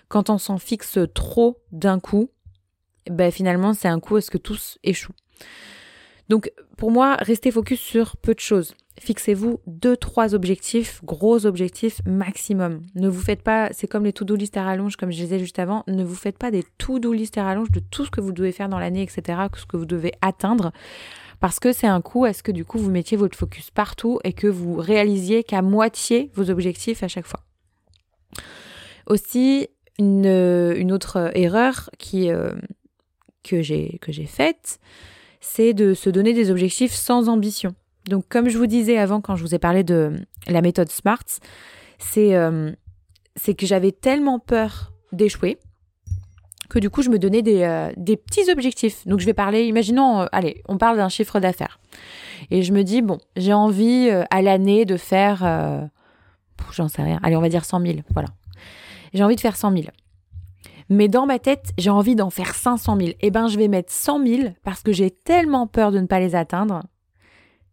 quand 0.08 0.30
on 0.30 0.38
s'en 0.38 0.58
fixe 0.58 0.98
trop 1.14 1.58
d'un 1.72 2.00
coup, 2.00 2.30
ben 3.10 3.30
finalement 3.30 3.72
c'est 3.72 3.88
un 3.88 4.00
coup 4.00 4.16
à 4.16 4.20
ce 4.20 4.30
que 4.30 4.38
tous 4.38 4.78
échouent? 4.82 5.14
Donc 6.28 6.52
pour 6.76 6.90
moi, 6.90 7.16
restez 7.20 7.50
focus 7.50 7.80
sur 7.80 8.16
peu 8.16 8.34
de 8.34 8.40
choses. 8.40 8.74
Fixez-vous 8.98 9.60
deux, 9.66 9.96
trois 9.96 10.34
objectifs, 10.34 11.04
gros 11.04 11.44
objectifs 11.44 12.00
maximum. 12.06 12.80
Ne 12.94 13.08
vous 13.08 13.20
faites 13.20 13.42
pas, 13.42 13.68
c'est 13.72 13.86
comme 13.86 14.04
les 14.04 14.12
to-do 14.12 14.36
list 14.36 14.56
à 14.56 14.64
rallonge, 14.64 14.96
comme 14.96 15.10
je 15.10 15.16
disais 15.16 15.38
juste 15.38 15.58
avant, 15.58 15.84
ne 15.86 16.02
vous 16.02 16.14
faites 16.14 16.38
pas 16.38 16.50
des 16.50 16.64
to-do 16.78 17.12
list 17.12 17.36
à 17.36 17.44
rallonge 17.44 17.70
de 17.70 17.80
tout 17.80 18.06
ce 18.06 18.10
que 18.10 18.22
vous 18.22 18.32
devez 18.32 18.52
faire 18.52 18.70
dans 18.70 18.78
l'année, 18.78 19.02
etc., 19.02 19.38
ce 19.54 19.66
que 19.66 19.76
vous 19.76 19.84
devez 19.84 20.12
atteindre. 20.22 20.72
Parce 21.40 21.60
que 21.60 21.72
c'est 21.72 21.86
un 21.86 22.00
coup 22.00 22.24
à 22.24 22.32
ce 22.32 22.42
que 22.42 22.52
du 22.52 22.64
coup 22.64 22.78
vous 22.78 22.90
mettiez 22.90 23.18
votre 23.18 23.36
focus 23.36 23.70
partout 23.70 24.18
et 24.24 24.32
que 24.32 24.46
vous 24.46 24.76
réalisiez 24.76 25.44
qu'à 25.44 25.60
moitié 25.60 26.30
vos 26.34 26.48
objectifs 26.48 27.02
à 27.02 27.08
chaque 27.08 27.26
fois. 27.26 27.40
Aussi, 29.06 29.68
une, 29.98 30.24
une 30.24 30.90
autre 30.90 31.30
erreur 31.34 31.90
qui, 31.98 32.30
euh, 32.30 32.52
que 33.42 33.62
j'ai 33.62 34.26
faite, 34.26 34.80
c'est 35.40 35.74
de 35.74 35.92
se 35.94 36.08
donner 36.08 36.32
des 36.32 36.50
objectifs 36.50 36.92
sans 36.92 37.28
ambition. 37.28 37.74
Donc 38.08 38.24
comme 38.28 38.48
je 38.48 38.58
vous 38.58 38.66
disais 38.66 38.98
avant 38.98 39.20
quand 39.20 39.36
je 39.36 39.42
vous 39.42 39.54
ai 39.54 39.58
parlé 39.58 39.84
de 39.84 40.12
la 40.46 40.62
méthode 40.62 40.90
SMART, 40.90 41.24
c'est 41.98 42.34
euh, 42.34 42.72
que 43.44 43.66
j'avais 43.66 43.92
tellement 43.92 44.38
peur 44.38 44.92
d'échouer 45.12 45.58
que 46.68 46.78
du 46.80 46.90
coup 46.90 47.02
je 47.02 47.10
me 47.10 47.18
donnais 47.18 47.42
des, 47.42 47.62
euh, 47.62 47.90
petits 47.96 48.50
objectifs. 48.50 49.06
Donc 49.06 49.20
je 49.20 49.26
vais 49.26 49.34
parler, 49.34 49.64
imaginons, 49.66 50.22
euh, 50.22 50.26
allez, 50.32 50.62
on 50.68 50.78
parle 50.78 50.96
d'un 50.96 51.08
chiffre 51.08 51.38
d'affaires. 51.38 51.78
Et 52.50 52.62
je 52.62 52.72
me 52.72 52.82
dis, 52.82 53.02
bon, 53.02 53.18
j'ai 53.36 53.52
envie 53.52 54.10
à 54.30 54.42
l'année 54.42 54.84
de 54.84 54.96
faire, 54.96 55.88
j'en 56.72 56.88
sais 56.88 57.02
rien, 57.02 57.18
allez, 57.22 57.36
on 57.36 57.40
va 57.40 57.48
dire 57.48 57.64
100 57.64 57.80
000, 57.80 57.94
voilà. 58.10 58.28
J'ai 59.14 59.24
envie 59.24 59.36
de 59.36 59.40
faire 59.40 59.56
100 59.56 59.72
000. 59.72 59.84
Mais 60.88 61.08
dans 61.08 61.26
ma 61.26 61.38
tête, 61.38 61.72
j'ai 61.78 61.90
envie 61.90 62.14
d'en 62.14 62.30
faire 62.30 62.54
500 62.54 62.96
000. 62.98 63.10
Eh 63.20 63.30
ben, 63.30 63.48
je 63.48 63.58
vais 63.58 63.68
mettre 63.68 63.92
100 63.92 64.24
000 64.24 64.42
parce 64.62 64.82
que 64.82 64.92
j'ai 64.92 65.10
tellement 65.10 65.66
peur 65.66 65.90
de 65.90 65.98
ne 65.98 66.06
pas 66.06 66.20
les 66.20 66.34
atteindre. 66.34 66.82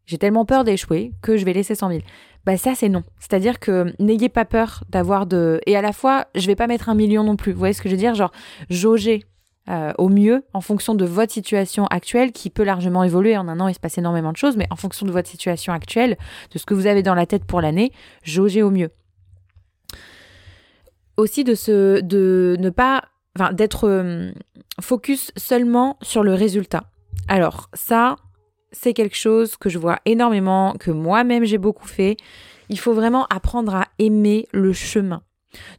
J'ai 0.05 0.17
tellement 0.17 0.45
peur 0.45 0.63
d'échouer 0.63 1.13
que 1.21 1.37
je 1.37 1.45
vais 1.45 1.53
laisser 1.53 1.75
100 1.75 1.89
000. 1.89 2.01
Bah 2.45 2.57
ça 2.57 2.75
c'est 2.75 2.89
non. 2.89 3.03
C'est-à-dire 3.19 3.59
que 3.59 3.93
n'ayez 3.99 4.29
pas 4.29 4.45
peur 4.45 4.83
d'avoir 4.89 5.25
de... 5.25 5.61
Et 5.65 5.77
à 5.77 5.81
la 5.81 5.93
fois, 5.93 6.25
je 6.35 6.45
vais 6.47 6.55
pas 6.55 6.67
mettre 6.67 6.89
un 6.89 6.95
million 6.95 7.23
non 7.23 7.35
plus. 7.35 7.53
Vous 7.53 7.59
voyez 7.59 7.73
ce 7.73 7.81
que 7.81 7.89
je 7.89 7.93
veux 7.93 7.99
dire? 7.99 8.15
Genre, 8.15 8.31
jauger 8.69 9.23
euh, 9.69 9.93
au 9.97 10.09
mieux 10.09 10.43
en 10.53 10.59
fonction 10.59 10.93
de 10.93 11.05
votre 11.05 11.31
situation 11.31 11.87
actuelle 11.87 12.33
qui 12.33 12.49
peut 12.49 12.63
largement 12.63 13.03
évoluer. 13.03 13.37
En 13.37 13.47
un 13.47 13.61
an, 13.61 13.69
il 13.69 13.73
se 13.73 13.79
passe 13.79 13.97
énormément 13.97 14.33
de 14.33 14.37
choses, 14.37 14.57
mais 14.57 14.67
en 14.71 14.75
fonction 14.75 15.05
de 15.05 15.11
votre 15.11 15.29
situation 15.29 15.71
actuelle, 15.71 16.17
de 16.51 16.59
ce 16.59 16.65
que 16.65 16.73
vous 16.73 16.85
avez 16.85 17.01
dans 17.01 17.15
la 17.15 17.25
tête 17.25 17.45
pour 17.45 17.61
l'année, 17.61 17.91
jaugez 18.23 18.61
au 18.61 18.71
mieux 18.71 18.89
aussi 21.17 21.43
de 21.43 21.55
se 21.55 22.01
de 22.01 22.55
ne 22.59 22.69
pas 22.69 23.03
enfin 23.37 23.53
d'être 23.53 23.87
euh, 23.87 24.31
focus 24.81 25.31
seulement 25.37 25.97
sur 26.01 26.23
le 26.23 26.33
résultat 26.33 26.85
Alors 27.27 27.69
ça, 27.73 28.15
c'est 28.73 28.93
quelque 28.93 29.15
chose 29.15 29.55
que 29.55 29.69
je 29.69 29.77
vois 29.77 29.99
énormément, 30.05 30.73
que 30.79 30.91
moi-même 30.91 31.45
j'ai 31.45 31.57
beaucoup 31.57 31.87
fait. 31.87 32.17
Il 32.69 32.79
faut 32.79 32.93
vraiment 32.93 33.25
apprendre 33.27 33.75
à 33.75 33.87
aimer 33.99 34.47
le 34.51 34.73
chemin. 34.73 35.23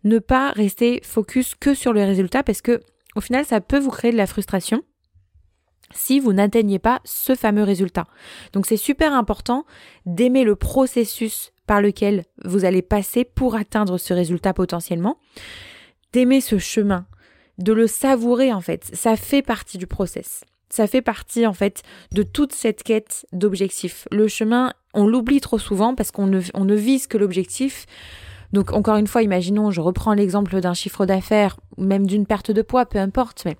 Ne 0.04 0.18
pas 0.18 0.52
rester 0.52 1.00
focus 1.04 1.54
que 1.54 1.74
sur 1.74 1.92
le 1.92 2.02
résultat 2.04 2.42
parce 2.42 2.62
que 2.62 2.80
au 3.16 3.20
final 3.20 3.44
ça 3.44 3.60
peut 3.60 3.78
vous 3.78 3.90
créer 3.90 4.12
de 4.12 4.16
la 4.16 4.26
frustration 4.26 4.82
si 5.92 6.20
vous 6.20 6.32
n'atteignez 6.32 6.78
pas 6.78 7.00
ce 7.04 7.34
fameux 7.34 7.62
résultat. 7.62 8.06
Donc 8.52 8.66
c'est 8.66 8.76
super 8.76 9.12
important 9.12 9.64
d'aimer 10.06 10.44
le 10.44 10.56
processus 10.56 11.52
par 11.66 11.80
lequel 11.80 12.24
vous 12.44 12.64
allez 12.64 12.82
passer 12.82 13.24
pour 13.24 13.54
atteindre 13.54 13.98
ce 13.98 14.12
résultat 14.12 14.54
potentiellement, 14.54 15.18
d'aimer 16.12 16.40
ce 16.40 16.58
chemin, 16.58 17.06
de 17.58 17.72
le 17.72 17.86
savourer 17.86 18.52
en 18.52 18.60
fait. 18.60 18.84
Ça 18.94 19.16
fait 19.16 19.42
partie 19.42 19.78
du 19.78 19.86
process. 19.86 20.44
Ça 20.74 20.88
fait 20.88 21.02
partie 21.02 21.46
en 21.46 21.52
fait 21.52 21.84
de 22.10 22.24
toute 22.24 22.52
cette 22.52 22.82
quête 22.82 23.26
d'objectifs. 23.32 24.08
Le 24.10 24.26
chemin, 24.26 24.72
on 24.92 25.06
l'oublie 25.06 25.40
trop 25.40 25.60
souvent 25.60 25.94
parce 25.94 26.10
qu'on 26.10 26.26
ne, 26.26 26.74
vise 26.74 27.06
que 27.06 27.16
l'objectif. 27.16 27.86
Donc 28.52 28.72
encore 28.72 28.96
une 28.96 29.06
fois, 29.06 29.22
imaginons, 29.22 29.70
je 29.70 29.80
reprends 29.80 30.14
l'exemple 30.14 30.60
d'un 30.60 30.74
chiffre 30.74 31.06
d'affaires, 31.06 31.60
même 31.78 32.08
d'une 32.08 32.26
perte 32.26 32.50
de 32.50 32.60
poids, 32.60 32.86
peu 32.86 32.98
importe, 32.98 33.44
mais 33.44 33.56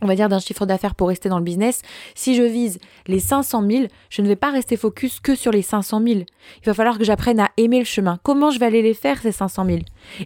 on 0.00 0.06
va 0.06 0.14
dire 0.14 0.30
d'un 0.30 0.38
chiffre 0.38 0.64
d'affaires 0.64 0.94
pour 0.94 1.08
rester 1.08 1.28
dans 1.28 1.36
le 1.36 1.44
business, 1.44 1.82
si 2.14 2.34
je 2.34 2.42
vise 2.42 2.78
les 3.06 3.20
500 3.20 3.68
000, 3.68 3.84
je 4.08 4.22
ne 4.22 4.26
vais 4.26 4.36
pas 4.36 4.50
rester 4.50 4.78
focus 4.78 5.20
que 5.20 5.34
sur 5.34 5.52
les 5.52 5.60
500 5.60 6.00
000. 6.02 6.20
Il 6.20 6.64
va 6.64 6.72
falloir 6.72 6.96
que 6.96 7.04
j'apprenne 7.04 7.40
à 7.40 7.50
aimer 7.58 7.80
le 7.80 7.84
chemin. 7.84 8.18
Comment 8.22 8.50
je 8.50 8.58
vais 8.58 8.64
aller 8.64 8.80
les 8.80 8.94
faire 8.94 9.20
ces 9.20 9.32
500 9.32 9.66
000 9.66 9.78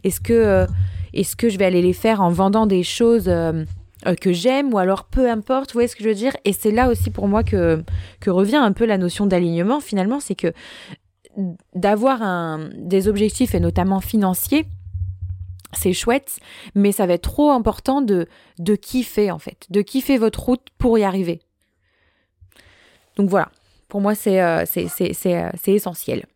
Est-ce 0.05 0.21
que, 0.21 0.35
euh, 0.35 0.67
est-ce 1.15 1.35
que 1.35 1.49
je 1.49 1.59
vais 1.59 1.65
aller 1.65 1.83
les 1.83 1.95
faire 1.95 2.21
en 2.21 2.31
vendant 2.31 2.67
des 2.67 2.85
choses 2.85 3.29
euh, 3.29 3.65
euh, 4.07 4.15
que 4.15 4.33
j'aime 4.33 4.73
ou 4.73 4.79
alors 4.79 5.05
peu 5.05 5.29
importe, 5.31 5.71
vous 5.71 5.75
voyez 5.75 5.89
ce 5.89 5.97
que 5.97 6.05
je 6.05 6.09
veux 6.09 6.15
dire? 6.15 6.37
Et 6.45 6.53
c'est 6.53 6.71
là 6.71 6.89
aussi 6.89 7.11
pour 7.11 7.29
moi 7.29 7.43
que, 7.43 7.83
que 8.21 8.31
revient 8.31 8.57
un 8.57 8.73
peu 8.73 8.87
la 8.87 8.99
notion 8.99 9.27
d'alignement 9.27 9.81
finalement, 9.81 10.21
c'est 10.21 10.35
que 10.35 10.53
d'avoir 11.75 12.59
des 12.75 13.09
objectifs 13.09 13.55
et 13.55 13.61
notamment 13.61 14.01
financiers, 14.01 14.67
c'est 15.73 15.93
chouette, 15.93 16.41
mais 16.75 16.93
ça 16.93 17.07
va 17.07 17.15
être 17.15 17.23
trop 17.23 17.51
important 17.51 18.03
de, 18.03 18.27
de 18.59 18.75
kiffer 18.75 19.31
en 19.31 19.39
fait, 19.39 19.67
de 19.71 19.83
kiffer 19.83 20.19
votre 20.19 20.41
route 20.41 20.67
pour 20.79 20.99
y 20.99 21.05
arriver. 21.05 21.41
Donc 23.17 23.31
voilà, 23.31 23.51
pour 23.89 24.01
moi 24.01 24.15
c'est 24.15 24.41
euh, 24.41 24.65
euh, 24.77 25.51
essentiel. 25.67 26.27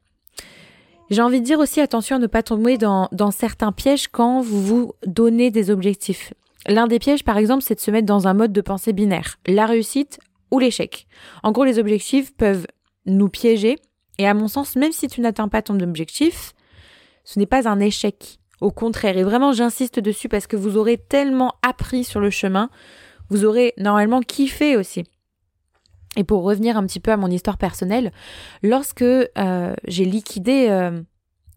J'ai 1.11 1.23
envie 1.23 1.41
de 1.41 1.45
dire 1.45 1.59
aussi 1.59 1.81
attention 1.81 2.17
à 2.17 2.19
ne 2.19 2.27
pas 2.27 2.43
tomber 2.43 2.79
dans, 2.79 3.09
dans 3.13 3.31
certains 3.31 3.73
pièges 3.73 4.09
quand 4.09 4.41
vous 4.41 4.63
vous 4.63 4.93
donnez 5.07 5.51
des 5.51 5.71
objectifs. 5.71 6.33
L'un 6.67 6.87
des 6.87 6.99
pièges 6.99 7.25
par 7.25 7.39
exemple 7.39 7.63
c'est 7.63 7.75
de 7.75 7.81
se 7.81 7.91
mettre 7.91 8.07
dans 8.07 8.27
un 8.27 8.35
mode 8.35 8.53
de 8.53 8.61
pensée 8.61 8.93
binaire, 8.93 9.39
la 9.47 9.67
réussite 9.67 10.19
ou 10.51 10.59
l'échec. 10.59 11.07
En 11.43 11.53
gros 11.53 11.65
les 11.65 11.79
objectifs 11.79 12.35
peuvent 12.35 12.67
nous 13.07 13.29
piéger 13.29 13.77
et 14.19 14.27
à 14.27 14.35
mon 14.35 14.49
sens 14.49 14.77
même 14.77 14.93
si 14.93 15.09
tu 15.09 15.21
n'atteins 15.21 15.49
pas 15.49 15.63
ton 15.63 15.79
objectif, 15.81 16.55
ce 17.25 17.39
n'est 17.39 17.47
pas 17.47 17.69
un 17.69 17.81
échec, 17.81 18.39
au 18.61 18.71
contraire, 18.71 19.17
et 19.17 19.25
vraiment 19.25 19.53
j'insiste 19.53 19.99
dessus 19.99 20.29
parce 20.29 20.47
que 20.47 20.57
vous 20.57 20.77
aurez 20.77 20.99
tellement 20.99 21.55
appris 21.63 22.05
sur 22.05 22.21
le 22.21 22.31
chemin, 22.31 22.71
vous 23.31 23.45
aurez 23.45 23.75
normalement 23.79 24.21
kiffé 24.21 24.77
aussi. 24.77 25.05
Et 26.17 26.25
pour 26.25 26.45
revenir 26.45 26.77
un 26.77 26.87
petit 26.87 27.01
peu 27.01 27.11
à 27.11 27.17
mon 27.17 27.29
histoire 27.29 27.59
personnelle, 27.59 28.13
lorsque 28.63 29.03
euh, 29.03 29.75
j'ai 29.87 30.05
liquidé 30.05 30.69
euh, 30.71 31.03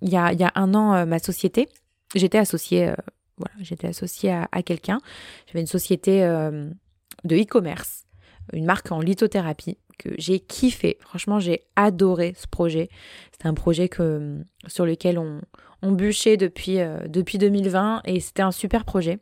il, 0.01 0.09
y 0.09 0.17
a, 0.17 0.51
un 0.55 0.73
an 0.73 0.93
euh, 0.93 1.05
ma 1.05 1.19
société, 1.19 1.69
j'étais 2.15 2.39
associée, 2.39 2.91
voilà, 3.37 3.53
j'étais 3.59 3.87
associée 3.87 4.31
à, 4.31 4.63
quelqu'un. 4.63 4.99
J'avais 5.47 5.61
une 5.61 5.67
société 5.67 6.21
de 6.21 7.35
e-commerce, 7.35 8.05
une 8.53 8.65
marque 8.65 8.91
en 8.91 8.99
lithothérapie 8.99 9.77
que 9.97 10.09
j'ai 10.17 10.39
kiffé. 10.39 10.97
Franchement, 11.01 11.39
j'ai 11.39 11.61
adoré 11.75 12.33
ce 12.37 12.47
projet. 12.47 12.89
C'était 13.31 13.47
un 13.47 13.53
projet 13.53 13.89
que, 13.89 14.43
sur 14.67 14.85
lequel 14.85 15.17
on, 15.17 15.41
on 15.81 15.91
bûchait 15.91 16.37
depuis, 16.37 16.79
euh, 16.79 16.99
depuis 17.07 17.37
2020 17.37 18.01
et 18.05 18.19
c'était 18.19 18.41
un 18.41 18.51
super 18.51 18.85
projet. 18.85 19.19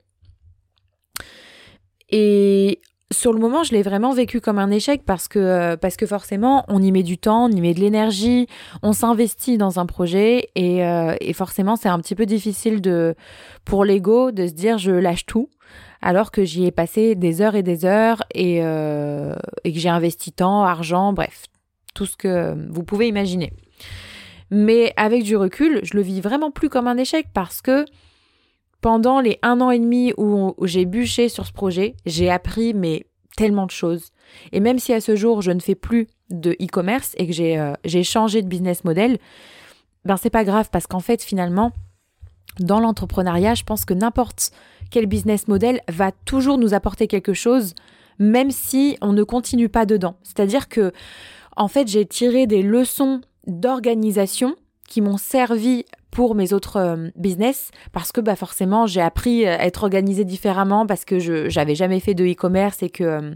Et 2.10 2.82
sur 3.12 3.34
le 3.34 3.40
moment, 3.40 3.64
je 3.64 3.74
l'ai 3.74 3.84
vraiment 3.84 4.14
vécu 4.14 4.42
comme 4.42 4.58
un 4.58 4.72
échec 4.72 5.04
parce 5.06 5.28
que, 5.28 5.40
euh, 5.40 5.78
parce 5.78 5.96
que 5.96 6.08
forcément, 6.08 6.66
on 6.68 6.82
y 6.82 6.92
met 6.92 7.04
du 7.04 7.18
temps, 7.18 7.46
on 7.46 7.52
y 7.52 7.62
met 7.62 7.74
de 7.74 7.80
l'énergie, 7.80 8.48
on 8.82 8.94
s'investit 8.94 9.58
dans 9.58 9.80
un 9.80 9.86
projet 9.86 10.50
et, 10.56 10.84
euh, 10.84 11.16
et 11.22 11.34
forcément, 11.34 11.76
c'est 11.76 11.90
un 11.90 12.00
petit 12.00 12.16
peu 12.16 12.26
difficile 12.26 12.82
de, 12.82 13.16
pour 13.64 13.86
l'ego 13.86 14.32
de 14.32 14.48
se 14.48 14.54
dire 14.54 14.78
je 14.80 14.92
lâche 14.92 15.26
tout 15.26 15.50
alors 16.02 16.32
que 16.32 16.44
j'y 16.44 16.66
ai 16.66 16.72
passé 16.72 17.16
des 17.16 17.42
heures 17.42 17.56
et 17.56 17.64
des 17.64 17.86
heures 17.86 18.24
et, 18.34 18.58
et 18.58 19.74
que 19.74 19.80
j'ai 19.80 19.90
investi 19.90 20.32
temps, 20.32 20.64
argent, 20.64 21.14
bref, 21.14 21.46
tout 21.96 22.06
ce 22.06 22.16
que 22.16 22.54
vous 22.70 22.84
pouvez 22.84 23.08
imaginer. 23.08 23.52
Mais 24.52 24.94
avec 24.98 25.24
du 25.24 25.36
recul, 25.36 25.80
je 25.82 25.96
le 25.96 26.04
vis 26.04 26.22
vraiment 26.22 26.52
plus 26.52 26.70
comme 26.70 26.88
un 26.88 26.98
échec 26.98 27.28
parce 27.34 27.62
que 27.62 27.86
pendant 28.86 29.20
les 29.20 29.40
un 29.42 29.62
an 29.62 29.72
et 29.72 29.80
demi 29.80 30.14
où, 30.16 30.54
j'ai 30.62 30.86
bûché 30.86 31.28
sur 31.28 31.48
ce 31.48 31.52
projet, 31.52 31.96
j'ai 32.06 32.30
appris 32.30 32.76
mais 32.76 33.08
tellement 33.36 33.66
de 33.66 33.72
choses. 33.72 34.12
Et 34.52 34.60
même 34.60 34.78
si 34.78 34.94
à 34.94 35.02
ce 35.02 35.16
jour 35.16 35.42
je 35.42 35.50
ne 35.50 35.60
fais 35.60 35.74
plus 35.74 36.08
de 36.30 36.52
e-commerce 36.62 37.16
et 37.18 37.26
que 37.26 37.34
j'ai 37.34 37.58
euh, 37.60 37.74
changé 38.04 38.44
de 38.44 38.48
business 38.48 38.84
model, 38.84 39.18
ben 40.06 40.18
c'est 40.18 40.30
pas 40.30 40.44
grave 40.44 40.70
parce 40.72 40.86
qu'en 40.86 41.00
fait 41.00 41.24
finalement 41.24 41.72
dans 42.60 42.80
l'entrepreneuriat, 42.80 43.56
je 43.56 43.64
pense 43.64 43.86
que 43.86 43.96
n'importe 43.96 44.52
quel 44.92 45.08
business 45.08 45.48
model 45.48 45.82
va 45.90 46.12
toujours 46.12 46.60
nous 46.60 46.76
apporter 46.76 47.08
quelque 47.08 47.34
chose 47.34 47.74
même 48.20 48.52
si 48.52 49.00
on 49.02 49.14
ne 49.14 49.24
continue 49.24 49.68
pas 49.68 49.88
dedans. 49.88 50.16
C'est-à-dire 50.22 50.70
que 50.70 50.92
en 51.58 51.68
fait, 51.68 51.88
j'ai 51.88 52.06
tiré 52.06 52.46
des 52.46 52.62
leçons 52.62 53.22
d'organisation 53.48 54.56
qui 54.88 55.02
m'ont 55.02 55.18
servi 55.18 55.86
pour 56.16 56.34
mes 56.34 56.54
autres 56.54 56.78
euh, 56.78 57.10
business 57.18 57.72
parce 57.92 58.14
que 58.14 58.22
bah 58.22 58.38
forcément 58.38 58.88
j'ai 58.88 59.02
appris 59.02 59.46
à 59.46 59.66
être 59.66 59.84
organisée 59.84 60.24
différemment 60.24 60.88
parce 60.88 61.04
que 61.04 61.20
je 61.20 61.50
j'avais 61.50 61.76
jamais 61.76 62.00
fait 62.00 62.14
de 62.14 62.26
e-commerce 62.26 62.82
et 62.84 62.90
que 62.90 63.04
euh, 63.04 63.32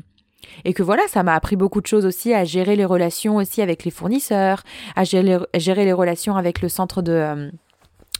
et 0.63 0.73
que 0.73 0.81
voilà 0.81 1.03
ça 1.09 1.21
m'a 1.21 1.33
appris 1.33 1.57
beaucoup 1.57 1.81
de 1.81 1.87
choses 1.87 2.05
aussi 2.05 2.33
à 2.33 2.45
gérer 2.45 2.77
les 2.77 2.85
relations 2.85 3.35
aussi 3.35 3.61
avec 3.61 3.83
les 3.83 3.91
fournisseurs 3.91 4.63
à 4.95 5.03
gérer, 5.03 5.85
les 5.85 5.93
relations 5.93 6.37
avec 6.37 6.61
le 6.61 6.69
centre 6.69 7.01
de 7.01 7.11
euh, 7.11 7.51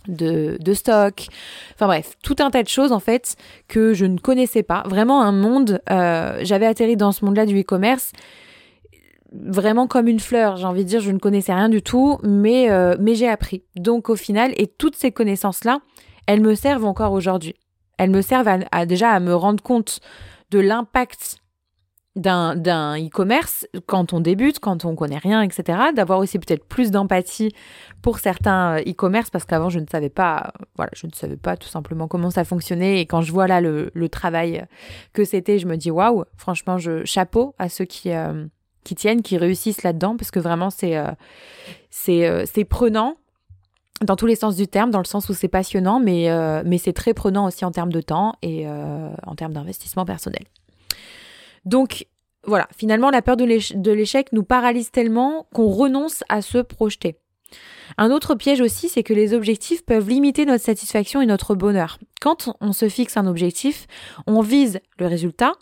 de, 0.08 0.58
de, 0.60 0.74
stock. 0.74 1.28
Enfin 1.76 1.86
bref, 1.86 2.16
tout 2.24 2.38
un 2.40 2.50
tas 2.50 2.64
de 2.64 2.68
choses 2.68 2.92
en 2.92 3.00
fait 3.00 3.36
que 3.68 3.94
je 3.94 4.06
ne 4.06 4.18
connaissais 4.18 4.64
pas. 4.64 4.84
Vraiment 4.88 5.22
un 5.22 5.34
monde. 5.34 5.82
J'avais 5.88 6.66
atterri 6.66 6.96
dans 6.96 7.12
ce 7.12 7.24
monde-là 7.26 7.46
du 7.46 7.60
e-commerce 7.60 8.14
vraiment 9.32 9.88
comme 9.88 10.08
une 10.08 10.20
fleur. 10.20 10.58
J'ai 10.58 10.66
envie 10.66 10.84
de 10.84 10.90
dire, 10.90 11.02
je 11.02 11.12
ne 11.12 11.20
connaissais 11.20 11.54
rien 11.54 11.70
du 11.70 11.82
tout, 11.82 12.18
mais, 12.24 12.70
euh, 12.70 12.96
mais 13.00 13.16
j'ai 13.16 13.28
appris. 13.28 13.64
Donc 13.76 14.10
au 14.10 14.16
final, 14.16 14.54
et 14.58 14.68
toutes 14.68 14.96
ces 14.96 15.12
connaissances-là, 15.12 15.80
elles 16.28 16.42
me 16.42 16.56
servent 16.56 16.86
encore 16.86 17.14
aujourd'hui. 17.14 17.56
Elles 17.98 18.12
me 18.12 18.22
servent 18.22 18.50
à, 18.72 18.86
déjà 18.86 19.12
à 19.12 19.20
me 19.20 19.36
rendre 19.36 19.62
compte 19.62 20.00
de 20.52 20.60
l'impact 20.60 21.38
d'un 22.16 22.98
e-commerce 22.98 23.66
quand 23.86 24.14
on 24.14 24.20
débute, 24.20 24.60
quand 24.60 24.84
on 24.84 24.96
connaît 24.96 25.20
rien, 25.20 25.42
etc. 25.42 25.80
D'avoir 25.96 26.20
aussi 26.20 26.38
peut-être 26.38 26.66
plus 26.66 26.92
d'empathie 26.92 27.54
pour 28.02 28.20
certains 28.20 28.78
euh, 28.78 28.82
e-commerce 28.82 29.30
parce 29.30 29.46
qu'avant 29.46 29.70
je 29.70 29.80
ne 29.80 29.86
savais 29.90 30.10
pas, 30.10 30.52
voilà, 30.76 30.92
je 30.96 31.08
ne 31.08 31.14
savais 31.14 31.38
pas 31.38 31.56
tout 31.56 31.70
simplement 31.70 32.08
comment 32.08 32.30
ça 32.30 32.44
fonctionnait 32.44 33.00
et 33.00 33.06
quand 33.06 33.22
je 33.22 33.32
vois 33.32 33.48
là 33.48 33.62
le, 33.62 33.92
le 33.94 34.10
travail 34.10 34.66
que 35.14 35.24
c'était, 35.24 35.60
je 35.60 35.68
me 35.68 35.78
dis 35.78 35.92
waouh, 35.92 36.26
franchement, 36.36 36.78
je 36.78 37.06
chapeau 37.06 37.56
à 37.58 37.70
ceux 37.70 37.86
qui 37.86 38.12
euh, 38.12 38.46
qui 38.84 38.96
tiennent, 38.96 39.22
qui 39.22 39.38
réussissent 39.38 39.84
là-dedans, 39.84 40.18
parce 40.18 40.32
que 40.32 40.40
vraiment 40.40 40.70
c'est 40.70 40.98
euh, 40.98 41.12
euh, 42.10 42.46
c'est 42.52 42.66
prenant 42.66 43.16
dans 44.02 44.16
tous 44.16 44.26
les 44.26 44.36
sens 44.36 44.56
du 44.56 44.68
terme, 44.68 44.92
dans 44.92 45.00
le 45.00 45.06
sens 45.06 45.28
où 45.28 45.34
c'est 45.34 45.50
passionnant, 45.50 46.00
mais, 46.00 46.30
euh, 46.30 46.64
mais 46.66 46.78
c'est 46.78 46.94
très 46.94 47.14
prenant 47.14 47.46
aussi 47.48 47.66
en 47.66 47.72
termes 47.72 47.92
de 47.92 48.00
temps 48.00 48.36
et 48.42 48.66
en 48.68 49.36
termes 49.36 49.52
d'investissement 49.52 50.06
personnel. 50.06 50.44
Donc 51.66 52.08
voilà, 52.46 52.70
finalement 52.78 53.10
la 53.10 53.22
peur 53.22 53.36
de 53.36 53.92
l'échec 53.92 54.32
nous 54.32 54.44
paralyse 54.44 54.92
tellement 54.92 55.48
qu'on 55.54 55.68
renonce 55.68 56.24
à 56.30 56.42
se 56.42 56.60
projeter. 56.60 57.18
Un 57.98 58.12
autre 58.12 58.36
piège 58.36 58.62
aussi, 58.62 58.90
c'est 58.90 59.04
que 59.04 59.14
les 59.14 59.34
objectifs 59.34 59.86
peuvent 59.86 60.08
limiter 60.08 60.46
notre 60.46 60.64
satisfaction 60.64 61.22
et 61.22 61.26
notre 61.26 61.56
bonheur. 61.56 61.98
Quand 62.22 62.56
on 62.62 62.74
se 62.74 62.88
fixe 62.90 63.18
un 63.18 63.28
objectif, 63.28 63.88
on 64.28 64.42
vise 64.42 64.80
le 65.00 65.08
résultat, 65.08 65.54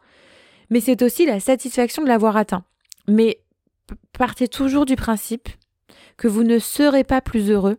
mais 0.69 0.81
c'est 0.81 1.01
aussi 1.01 1.25
la 1.25 1.39
satisfaction 1.39 2.03
de 2.03 2.07
l'avoir 2.07 2.37
atteint. 2.37 2.63
Mais 3.07 3.39
partez 4.13 4.47
toujours 4.47 4.85
du 4.85 4.95
principe 4.95 5.49
que 6.17 6.27
vous 6.27 6.43
ne 6.43 6.59
serez 6.59 7.03
pas 7.03 7.21
plus 7.21 7.51
heureux, 7.51 7.77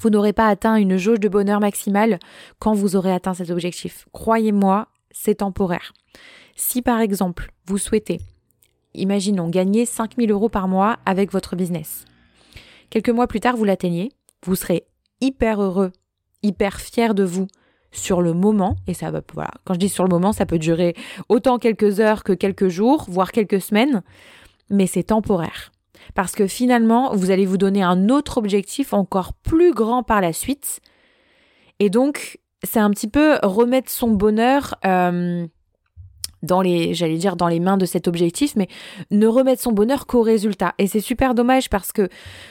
vous 0.00 0.10
n'aurez 0.10 0.32
pas 0.32 0.46
atteint 0.46 0.76
une 0.76 0.96
jauge 0.96 1.20
de 1.20 1.28
bonheur 1.28 1.60
maximale 1.60 2.18
quand 2.58 2.72
vous 2.72 2.94
aurez 2.94 3.12
atteint 3.12 3.34
cet 3.34 3.50
objectif. 3.50 4.06
Croyez-moi, 4.12 4.88
c'est 5.10 5.36
temporaire. 5.36 5.92
Si 6.54 6.82
par 6.82 7.00
exemple, 7.00 7.50
vous 7.66 7.78
souhaitez, 7.78 8.20
imaginons, 8.94 9.48
gagner 9.48 9.86
5000 9.86 10.30
euros 10.30 10.48
par 10.48 10.68
mois 10.68 10.98
avec 11.04 11.32
votre 11.32 11.56
business, 11.56 12.04
quelques 12.90 13.10
mois 13.10 13.26
plus 13.26 13.40
tard, 13.40 13.56
vous 13.56 13.64
l'atteignez, 13.64 14.12
vous 14.44 14.54
serez 14.54 14.86
hyper 15.20 15.60
heureux, 15.60 15.92
hyper 16.42 16.80
fier 16.80 17.14
de 17.14 17.24
vous, 17.24 17.48
sur 17.90 18.20
le 18.20 18.34
moment, 18.34 18.76
et 18.86 18.94
ça 18.94 19.10
va, 19.10 19.20
voilà, 19.32 19.50
quand 19.64 19.74
je 19.74 19.78
dis 19.78 19.88
sur 19.88 20.04
le 20.04 20.10
moment, 20.10 20.32
ça 20.32 20.46
peut 20.46 20.58
durer 20.58 20.94
autant 21.28 21.58
quelques 21.58 22.00
heures 22.00 22.22
que 22.22 22.32
quelques 22.32 22.68
jours, 22.68 23.06
voire 23.08 23.32
quelques 23.32 23.60
semaines, 23.60 24.02
mais 24.70 24.86
c'est 24.86 25.04
temporaire. 25.04 25.72
Parce 26.14 26.32
que 26.32 26.46
finalement, 26.46 27.14
vous 27.14 27.30
allez 27.30 27.46
vous 27.46 27.56
donner 27.56 27.82
un 27.82 28.08
autre 28.08 28.38
objectif 28.38 28.92
encore 28.92 29.32
plus 29.32 29.72
grand 29.72 30.02
par 30.02 30.20
la 30.20 30.32
suite. 30.32 30.80
Et 31.80 31.90
donc, 31.90 32.38
c'est 32.62 32.80
un 32.80 32.90
petit 32.90 33.08
peu 33.08 33.38
remettre 33.42 33.90
son 33.90 34.10
bonheur 34.10 34.74
euh, 34.84 35.46
dans 36.42 36.60
les, 36.60 36.94
j'allais 36.94 37.16
dire, 37.16 37.36
dans 37.36 37.48
les 37.48 37.60
mains 37.60 37.76
de 37.76 37.86
cet 37.86 38.08
objectif, 38.08 38.54
mais 38.56 38.68
ne 39.10 39.26
remettre 39.26 39.62
son 39.62 39.72
bonheur 39.72 40.06
qu'au 40.06 40.22
résultat. 40.22 40.74
Et 40.78 40.86
c'est 40.86 41.00
super 41.00 41.34
dommage 41.34 41.68
parce 41.68 41.92
que, 41.92 42.08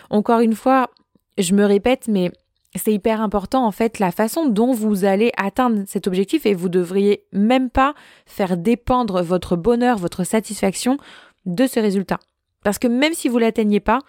encore 0.09 0.39
une 0.39 0.55
fois, 0.55 0.89
je 1.37 1.53
me 1.53 1.65
répète, 1.65 2.07
mais 2.07 2.31
c'est 2.75 2.93
hyper 2.93 3.21
important 3.21 3.65
en 3.65 3.71
fait 3.71 3.99
la 3.99 4.11
façon 4.11 4.47
dont 4.47 4.73
vous 4.73 5.05
allez 5.05 5.31
atteindre 5.37 5.83
cet 5.87 6.07
objectif 6.07 6.45
et 6.45 6.53
vous 6.53 6.69
devriez 6.69 7.23
même 7.31 7.69
pas 7.69 7.95
faire 8.25 8.57
dépendre 8.57 9.21
votre 9.21 9.55
bonheur, 9.55 9.97
votre 9.97 10.23
satisfaction 10.23 10.97
de 11.45 11.65
ce 11.65 11.79
résultat. 11.79 12.19
Parce 12.63 12.79
que 12.79 12.87
même 12.87 13.13
si 13.13 13.29
vous 13.29 13.37
l'atteignez 13.37 13.79
pas, 13.79 13.99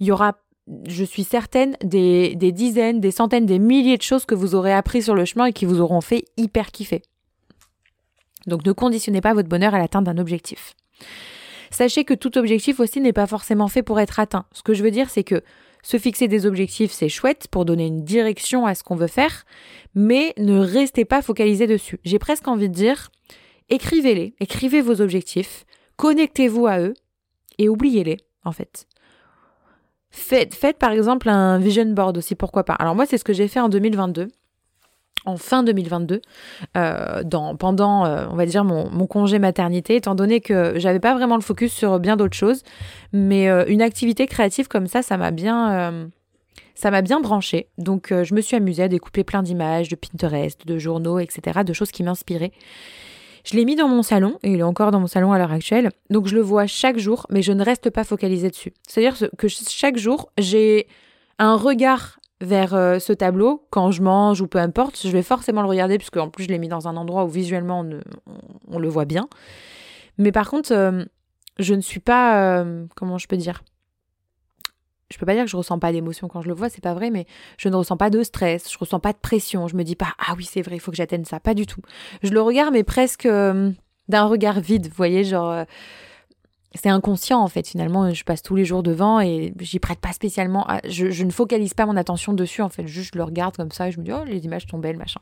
il 0.00 0.06
y 0.06 0.10
aura, 0.10 0.36
je 0.88 1.04
suis 1.04 1.24
certaine, 1.24 1.76
des, 1.82 2.34
dizaines, 2.34 3.00
des 3.00 3.12
centaines, 3.12 3.46
des 3.46 3.58
milliers 3.58 3.96
de 3.96 4.02
choses 4.02 4.26
que 4.26 4.34
vous 4.34 4.54
aurez 4.54 4.72
appris 4.72 5.02
sur 5.02 5.14
le 5.14 5.24
chemin 5.24 5.46
et 5.46 5.52
qui 5.52 5.64
vous 5.64 5.80
auront 5.80 6.00
fait 6.00 6.24
hyper 6.36 6.72
kiffer. 6.72 7.02
Donc 8.46 8.64
ne 8.64 8.72
conditionnez 8.72 9.20
pas 9.20 9.34
votre 9.34 9.48
bonheur 9.48 9.74
à 9.74 9.78
l'atteinte 9.78 10.04
d'un 10.04 10.18
objectif. 10.18 10.74
Sachez 11.70 12.04
que 12.04 12.14
tout 12.14 12.38
objectif 12.38 12.80
aussi 12.80 13.00
n'est 13.00 13.12
pas 13.12 13.26
forcément 13.26 13.68
fait 13.68 13.82
pour 13.82 14.00
être 14.00 14.20
atteint. 14.20 14.46
Ce 14.52 14.62
que 14.62 14.74
je 14.74 14.82
veux 14.82 14.90
dire, 14.90 15.10
c'est 15.10 15.24
que 15.24 15.42
se 15.86 15.98
fixer 15.98 16.26
des 16.26 16.46
objectifs, 16.46 16.90
c'est 16.90 17.08
chouette 17.08 17.46
pour 17.48 17.64
donner 17.64 17.86
une 17.86 18.02
direction 18.02 18.66
à 18.66 18.74
ce 18.74 18.82
qu'on 18.82 18.96
veut 18.96 19.06
faire, 19.06 19.44
mais 19.94 20.34
ne 20.36 20.58
restez 20.58 21.04
pas 21.04 21.22
focalisé 21.22 21.68
dessus. 21.68 22.00
J'ai 22.04 22.18
presque 22.18 22.48
envie 22.48 22.68
de 22.68 22.74
dire, 22.74 23.12
écrivez-les, 23.68 24.34
écrivez 24.40 24.80
vos 24.80 25.00
objectifs, 25.00 25.64
connectez-vous 25.96 26.66
à 26.66 26.80
eux 26.80 26.94
et 27.58 27.68
oubliez-les, 27.68 28.16
en 28.44 28.50
fait. 28.50 28.88
Faites, 30.10 30.76
par 30.80 30.90
exemple 30.90 31.28
un 31.28 31.60
vision 31.60 31.86
board 31.86 32.18
aussi, 32.18 32.34
pourquoi 32.34 32.64
pas. 32.64 32.74
Alors 32.74 32.96
moi, 32.96 33.06
c'est 33.06 33.16
ce 33.16 33.22
que 33.22 33.32
j'ai 33.32 33.46
fait 33.46 33.60
en 33.60 33.68
2022 33.68 34.26
en 35.26 35.36
fin 35.36 35.62
2022, 35.62 36.22
euh, 36.76 37.22
dans, 37.24 37.56
pendant, 37.56 38.06
euh, 38.06 38.26
on 38.30 38.36
va 38.36 38.46
dire, 38.46 38.64
mon, 38.64 39.06
congé 39.06 39.38
maternité, 39.38 39.96
étant 39.96 40.14
donné 40.14 40.40
que 40.40 40.78
j'avais 40.78 41.00
pas 41.00 41.14
vraiment 41.14 41.36
le 41.36 41.42
focus 41.42 41.72
sur 41.72 41.98
bien 41.98 42.16
d'autres 42.16 42.36
choses. 42.36 42.62
Mais 43.12 43.48
euh, 43.48 43.64
une 43.68 43.82
activité 43.82 44.26
créative 44.26 44.68
comme 44.68 44.86
ça, 44.86 45.02
ça 45.02 45.16
m'a 45.16 45.30
bien, 45.30 46.08
ça 46.74 46.90
m'a 46.90 47.02
bien 47.02 47.20
branché. 47.20 47.68
Donc, 47.78 48.08
je 48.10 48.34
me 48.34 48.40
suis 48.40 48.56
amusée 48.56 48.84
à 48.84 48.88
découper 48.88 49.24
plein 49.24 49.42
d'images, 49.42 49.88
de 49.88 49.96
Pinterest, 49.96 50.66
de 50.66 50.78
journaux, 50.78 51.18
etc., 51.18 51.60
de 51.64 51.72
choses 51.72 51.90
qui 51.90 52.02
m'inspiraient. 52.02 52.52
Je 53.44 53.56
l'ai 53.56 53.64
mis 53.64 53.76
dans 53.76 53.86
mon 53.86 54.02
salon, 54.02 54.38
et 54.42 54.52
il 54.52 54.58
est 54.58 54.64
encore 54.64 54.90
dans 54.90 54.98
mon 54.98 55.06
salon 55.06 55.32
à 55.32 55.38
l'heure 55.38 55.52
actuelle. 55.52 55.90
Donc, 56.10 56.26
je 56.26 56.34
le 56.34 56.40
vois 56.40 56.66
chaque 56.66 56.98
jour, 56.98 57.26
mais 57.30 57.42
je 57.42 57.52
ne 57.52 57.64
reste 57.64 57.90
pas 57.90 58.02
focalisée 58.02 58.50
dessus. 58.50 58.72
C'est-à-dire 58.88 59.30
que 59.38 59.46
chaque 59.48 59.96
jour, 59.96 60.30
j'ai 60.36 60.88
un 61.38 61.56
regard 61.56 62.18
vers 62.40 62.74
euh, 62.74 62.98
ce 62.98 63.12
tableau 63.12 63.66
quand 63.70 63.90
je 63.90 64.02
mange 64.02 64.40
ou 64.40 64.46
peu 64.46 64.58
importe, 64.58 65.00
je 65.02 65.08
vais 65.08 65.22
forcément 65.22 65.62
le 65.62 65.68
regarder 65.68 65.98
puisque 65.98 66.16
en 66.16 66.28
plus 66.28 66.44
je 66.44 66.48
l'ai 66.48 66.58
mis 66.58 66.68
dans 66.68 66.88
un 66.88 66.96
endroit 66.96 67.24
où 67.24 67.28
visuellement 67.28 67.84
on, 68.68 68.78
le 68.78 68.88
voit 68.88 69.04
bien. 69.04 69.28
Mais 70.18 70.32
par 70.32 70.50
contre, 70.50 70.72
euh, 70.72 71.04
je 71.58 71.74
ne 71.74 71.80
suis 71.80 72.00
pas 72.00 72.60
euh, 72.60 72.86
comment 72.94 73.18
je 73.18 73.26
peux 73.26 73.36
dire? 73.36 73.62
Je 75.10 75.18
peux 75.18 75.26
pas 75.26 75.34
dire 75.34 75.44
que 75.44 75.50
je 75.50 75.56
ressens 75.56 75.78
pas 75.78 75.92
d'émotion 75.92 76.26
quand 76.26 76.42
je 76.42 76.48
le 76.48 76.54
vois, 76.54 76.68
c'est 76.68 76.82
pas 76.82 76.92
vrai, 76.92 77.10
mais 77.10 77.26
je 77.58 77.68
ne 77.68 77.76
ressens 77.76 77.96
pas 77.96 78.10
de 78.10 78.22
stress, 78.24 78.70
je 78.70 78.76
ressens 78.76 78.98
pas 78.98 79.12
de 79.12 79.18
pression, 79.18 79.68
je 79.68 79.76
me 79.76 79.84
dis 79.84 79.94
pas 79.94 80.14
ah 80.18 80.34
oui 80.36 80.44
c'est 80.44 80.62
vrai, 80.62 80.76
il 80.76 80.80
faut 80.80 80.90
que 80.90 80.96
j'atteigne 80.96 81.24
ça, 81.24 81.38
pas 81.38 81.54
du 81.54 81.64
tout. 81.64 81.80
Je 82.22 82.30
le 82.30 82.42
regarde 82.42 82.72
mais 82.72 82.82
presque 82.82 83.26
d'un 83.28 84.24
regard 84.24 84.60
vide, 84.60 84.88
vous 84.88 84.96
voyez, 84.96 85.22
genre 85.22 85.64
c'est 86.76 86.88
inconscient 86.88 87.40
en 87.40 87.48
fait 87.48 87.66
finalement 87.66 88.12
je 88.12 88.24
passe 88.24 88.42
tous 88.42 88.56
les 88.56 88.64
jours 88.64 88.82
devant 88.82 89.20
et 89.20 89.52
j'y 89.60 89.78
prête 89.78 89.98
pas 89.98 90.12
spécialement 90.12 90.66
je, 90.88 91.24
ne 91.24 91.30
focalise 91.30 91.74
pas 91.74 91.86
mon 91.86 91.96
attention 91.96 92.32
dessus 92.32 92.62
en 92.62 92.68
fait 92.68 92.86
juste 92.86 93.12
je 93.14 93.18
le 93.18 93.24
regarde 93.24 93.56
comme 93.56 93.70
ça 93.70 93.88
et 93.88 93.92
je 93.92 93.98
me 93.98 94.04
dis 94.04 94.12
oh 94.12 94.24
les 94.24 94.44
images 94.44 94.66
sont 94.70 94.78
belles 94.78 94.96
machin. 94.96 95.20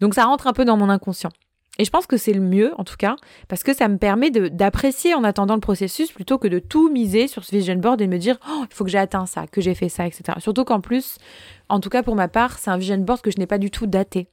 Donc 0.00 0.14
ça 0.14 0.24
rentre 0.24 0.46
un 0.46 0.52
peu 0.52 0.64
dans 0.64 0.76
mon 0.76 0.88
inconscient. 0.88 1.30
Et 1.78 1.84
je 1.84 1.90
pense 1.90 2.06
que 2.06 2.18
c'est 2.18 2.34
le 2.34 2.40
mieux 2.40 2.72
en 2.76 2.84
tout 2.84 2.96
cas 2.98 3.16
parce 3.48 3.62
que 3.62 3.74
ça 3.74 3.88
me 3.88 3.96
permet 3.96 4.30
d'apprécier 4.30 5.14
en 5.14 5.24
attendant 5.24 5.54
le 5.54 5.60
processus 5.60 6.12
plutôt 6.12 6.36
que 6.36 6.48
de 6.48 6.58
tout 6.58 6.90
miser 6.90 7.28
sur 7.28 7.44
ce 7.44 7.50
vision 7.54 7.76
board 7.76 8.00
et 8.02 8.06
me 8.06 8.18
dire 8.18 8.38
oh 8.48 8.64
il 8.68 8.74
faut 8.74 8.84
que 8.84 8.90
j'ai 8.90 8.98
atteint 8.98 9.24
ça 9.24 9.46
que 9.46 9.62
j'ai 9.62 9.74
fait 9.74 9.88
ça 9.88 10.06
etc 10.06 10.38
surtout 10.38 10.64
qu'en 10.64 10.80
plus 10.80 11.16
en 11.70 11.80
tout 11.80 11.88
cas 11.88 12.02
pour 12.02 12.14
ma 12.14 12.28
part 12.28 12.58
c'est 12.58 12.70
un 12.70 12.76
vision 12.76 12.98
board 12.98 13.22
que 13.22 13.30
je 13.30 13.38
n'ai 13.38 13.46
pas 13.46 13.58
du 13.58 13.70
tout 13.70 13.86
daté. 13.86 14.28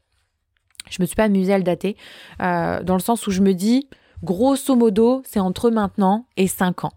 Je 0.89 1.01
me 1.01 1.05
suis 1.05 1.15
pas 1.15 1.25
amusée 1.25 1.53
à 1.53 1.57
le 1.57 1.63
dater 1.63 1.95
euh, 2.41 2.83
dans 2.83 2.95
le 2.95 2.99
sens 2.99 3.25
où 3.27 3.31
je 3.31 3.41
me 3.41 3.53
dis 3.53 3.87
grosso 4.23 4.75
modo, 4.75 5.21
c'est 5.25 5.39
entre 5.39 5.69
maintenant 5.69 6.25
et 6.37 6.47
5 6.47 6.85
ans. 6.85 6.93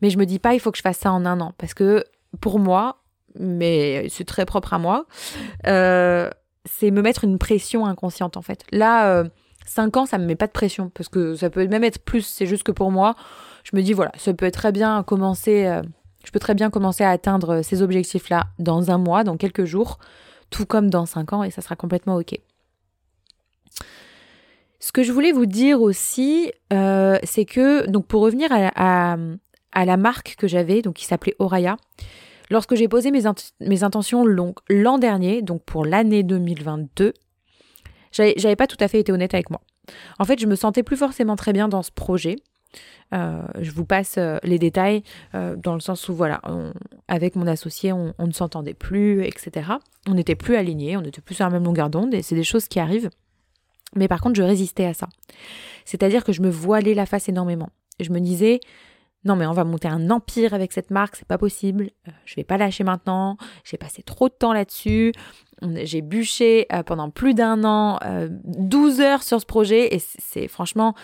Mais 0.00 0.10
je 0.10 0.18
me 0.18 0.26
dis 0.26 0.38
pas, 0.38 0.54
il 0.54 0.60
faut 0.60 0.70
que 0.70 0.78
je 0.78 0.82
fasse 0.82 0.98
ça 0.98 1.12
en 1.12 1.24
un 1.24 1.40
an. 1.40 1.52
Parce 1.58 1.74
que 1.74 2.04
pour 2.40 2.58
moi, 2.58 3.02
mais 3.38 4.06
c'est 4.10 4.24
très 4.24 4.44
propre 4.44 4.74
à 4.74 4.78
moi, 4.78 5.06
euh, 5.66 6.30
c'est 6.64 6.90
me 6.90 7.02
mettre 7.02 7.24
une 7.24 7.38
pression 7.38 7.86
inconsciente 7.86 8.36
en 8.36 8.42
fait. 8.42 8.64
Là, 8.72 9.08
euh, 9.08 9.24
5 9.66 9.96
ans, 9.96 10.06
ça 10.06 10.18
me 10.18 10.26
met 10.26 10.36
pas 10.36 10.46
de 10.46 10.52
pression. 10.52 10.90
Parce 10.94 11.08
que 11.08 11.34
ça 11.36 11.50
peut 11.50 11.66
même 11.66 11.84
être 11.84 12.04
plus. 12.04 12.26
C'est 12.26 12.46
juste 12.46 12.64
que 12.64 12.72
pour 12.72 12.90
moi, 12.90 13.14
je 13.64 13.76
me 13.76 13.82
dis, 13.82 13.92
voilà, 13.92 14.12
ça 14.16 14.34
peut 14.34 14.50
très 14.50 14.72
bien 14.72 15.02
commencer. 15.02 15.66
Euh, 15.66 15.82
je 16.24 16.30
peux 16.30 16.38
très 16.38 16.54
bien 16.54 16.70
commencer 16.70 17.04
à 17.04 17.10
atteindre 17.10 17.62
ces 17.62 17.82
objectifs-là 17.82 18.46
dans 18.58 18.90
un 18.90 18.98
mois, 18.98 19.24
dans 19.24 19.36
quelques 19.36 19.64
jours, 19.64 19.98
tout 20.50 20.66
comme 20.66 20.88
dans 20.88 21.06
5 21.06 21.32
ans, 21.32 21.42
et 21.42 21.50
ça 21.50 21.62
sera 21.62 21.74
complètement 21.74 22.16
OK. 22.16 22.38
Ce 24.82 24.90
que 24.90 25.04
je 25.04 25.12
voulais 25.12 25.30
vous 25.30 25.46
dire 25.46 25.80
aussi, 25.80 26.50
euh, 26.72 27.16
c'est 27.22 27.44
que, 27.44 27.86
donc 27.86 28.08
pour 28.08 28.20
revenir 28.20 28.48
à, 28.50 29.16
la 29.76 29.96
marque 29.96 30.34
que 30.36 30.48
j'avais, 30.48 30.82
donc 30.82 30.94
qui 30.94 31.04
s'appelait 31.04 31.36
Oraya, 31.38 31.76
lorsque 32.50 32.74
j'ai 32.74 32.88
posé 32.88 33.12
mes, 33.12 33.84
intentions 33.84 34.26
l'an 34.26 34.98
dernier, 34.98 35.40
donc 35.40 35.62
pour 35.62 35.86
l'année 35.86 36.24
2022, 36.24 37.14
j'avais 38.10 38.56
pas 38.56 38.66
tout 38.66 38.76
à 38.80 38.88
fait 38.88 38.98
été 38.98 39.12
honnête 39.12 39.34
avec 39.34 39.50
moi. 39.50 39.60
En 40.18 40.24
fait, 40.24 40.40
je 40.40 40.48
me 40.48 40.56
sentais 40.56 40.82
plus 40.82 40.96
forcément 40.96 41.36
très 41.36 41.52
bien 41.52 41.68
dans 41.68 41.82
ce 41.82 41.92
projet. 41.92 42.34
Euh, 43.14 43.40
je 43.60 43.70
vous 43.70 43.84
passe 43.84 44.16
euh, 44.18 44.38
les 44.42 44.58
détails 44.58 45.04
dans 45.32 45.74
le 45.74 45.80
sens 45.80 46.08
où, 46.08 46.14
voilà, 46.14 46.40
avec 47.06 47.36
mon 47.36 47.46
associé, 47.46 47.92
on, 47.92 48.14
on 48.18 48.26
ne 48.26 48.32
s'entendait 48.32 48.74
plus, 48.74 49.22
etc. 49.22 49.74
On 50.08 50.14
n'était 50.14 50.34
plus 50.34 50.56
alignés, 50.56 50.96
on 50.96 51.02
n'était 51.02 51.20
plus 51.20 51.36
sur 51.36 51.44
la 51.44 51.52
même 51.52 51.64
longueur 51.64 51.88
d'onde, 51.88 52.14
et 52.14 52.22
c'est 52.22 52.34
des 52.34 52.42
choses 52.42 52.66
qui 52.66 52.80
arrivent. 52.80 53.10
Mais 53.94 54.08
par 54.08 54.20
contre, 54.20 54.36
je 54.36 54.42
résistais 54.42 54.86
à 54.86 54.94
ça. 54.94 55.08
C'est-à-dire 55.84 56.24
que 56.24 56.32
je 56.32 56.42
me 56.42 56.50
voilais 56.50 56.94
la 56.94 57.06
face 57.06 57.28
énormément. 57.28 57.70
Je 58.00 58.10
me 58.10 58.20
disais, 58.20 58.60
non 59.24 59.36
mais 59.36 59.46
on 59.46 59.52
va 59.52 59.64
monter 59.64 59.88
un 59.88 60.10
empire 60.10 60.54
avec 60.54 60.72
cette 60.72 60.90
marque, 60.90 61.16
c'est 61.16 61.26
pas 61.26 61.38
possible. 61.38 61.90
Euh, 62.08 62.12
je 62.24 62.34
vais 62.36 62.44
pas 62.44 62.56
lâcher 62.56 62.84
maintenant. 62.84 63.36
J'ai 63.64 63.76
passé 63.76 64.02
trop 64.02 64.28
de 64.28 64.34
temps 64.34 64.52
là-dessus. 64.52 65.12
J'ai 65.84 66.02
bûché 66.02 66.66
euh, 66.72 66.82
pendant 66.82 67.10
plus 67.10 67.34
d'un 67.34 67.62
an, 67.64 67.98
12 68.44 69.00
euh, 69.00 69.04
heures 69.04 69.22
sur 69.22 69.40
ce 69.40 69.46
projet 69.46 69.94
et 69.94 70.00
c'est 70.00 70.48
franchement, 70.48 70.94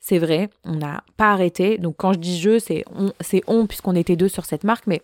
c'est 0.00 0.18
vrai, 0.18 0.48
on 0.64 0.76
n'a 0.76 1.04
pas 1.16 1.32
arrêté. 1.32 1.76
Donc 1.78 1.96
quand 1.98 2.12
je 2.14 2.18
dis 2.18 2.38
je, 2.38 2.58
c'est 2.58 2.84
on, 2.94 3.12
c'est 3.20 3.42
on 3.46 3.66
puisqu'on 3.66 3.94
était 3.94 4.16
deux 4.16 4.28
sur 4.28 4.46
cette 4.46 4.64
marque, 4.64 4.86
mais 4.86 5.02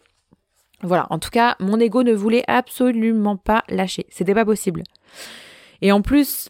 voilà. 0.82 1.06
En 1.10 1.18
tout 1.18 1.30
cas, 1.30 1.56
mon 1.60 1.78
ego 1.78 2.02
ne 2.02 2.12
voulait 2.12 2.44
absolument 2.48 3.36
pas 3.36 3.64
lâcher. 3.68 4.06
C'était 4.08 4.34
pas 4.34 4.44
possible. 4.44 4.82
Et 5.80 5.92
en 5.92 6.00
plus, 6.00 6.48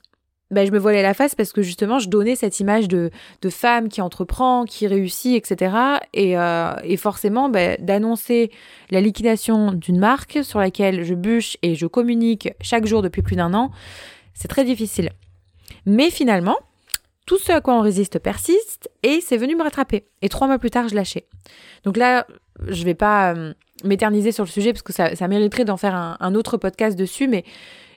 ben, 0.53 0.67
je 0.67 0.71
me 0.71 0.79
voilais 0.79 1.03
la 1.03 1.15
face 1.15 1.35
parce 1.35 1.53
que 1.53 1.63
justement, 1.63 1.99
je 1.99 2.09
donnais 2.09 2.37
cette 2.37 2.61
image 2.61 2.87
de, 2.87 3.11
de 3.41 3.51
femme 3.51 3.89
qui 3.89 4.01
entreprend, 4.03 4.65
qui 4.65 4.87
réussit, 4.87 5.35
etc. 5.35 5.75
Et, 6.13 6.39
euh, 6.39 6.75
et 6.85 6.99
forcément, 6.99 7.49
ben, 7.49 7.77
d'annoncer 7.81 8.51
la 8.91 9.01
liquidation 9.01 9.73
d'une 9.73 9.99
marque 9.99 10.41
sur 10.43 10.61
laquelle 10.61 11.05
je 11.05 11.15
bûche 11.15 11.57
et 11.63 11.75
je 11.75 11.87
communique 11.87 12.51
chaque 12.61 12.87
jour 12.87 13.01
depuis 13.01 13.23
plus 13.23 13.35
d'un 13.35 13.55
an, 13.55 13.71
c'est 14.35 14.49
très 14.49 14.65
difficile. 14.65 15.11
Mais 15.87 16.11
finalement, 16.11 16.59
tout 17.27 17.39
ce 17.39 17.51
à 17.51 17.63
quoi 17.63 17.75
on 17.75 17.81
résiste 17.81 18.19
persiste 18.19 18.91
et 19.03 19.21
c'est 19.23 19.39
venu 19.39 19.57
me 19.57 19.63
rattraper. 19.63 20.05
Et 20.21 20.29
trois 20.29 20.47
mois 20.47 20.59
plus 20.59 20.71
tard, 20.71 20.89
je 20.89 20.95
lâchais. 20.95 21.27
Donc 21.85 21.97
là, 21.97 22.27
je 22.69 22.85
vais 22.85 22.95
pas 22.95 23.33
euh, 23.33 23.55
m'éterniser 23.85 24.33
sur 24.33 24.45
le 24.45 24.51
sujet 24.51 24.73
parce 24.75 24.83
que 24.83 24.93
ça, 24.93 25.29
mériterait 25.29 25.65
d'en 25.65 25.79
faire 25.79 25.95
un, 25.95 26.19
un, 26.21 26.35
autre 26.35 26.59
podcast 26.59 26.99
dessus, 26.99 27.27
mais 27.29 27.45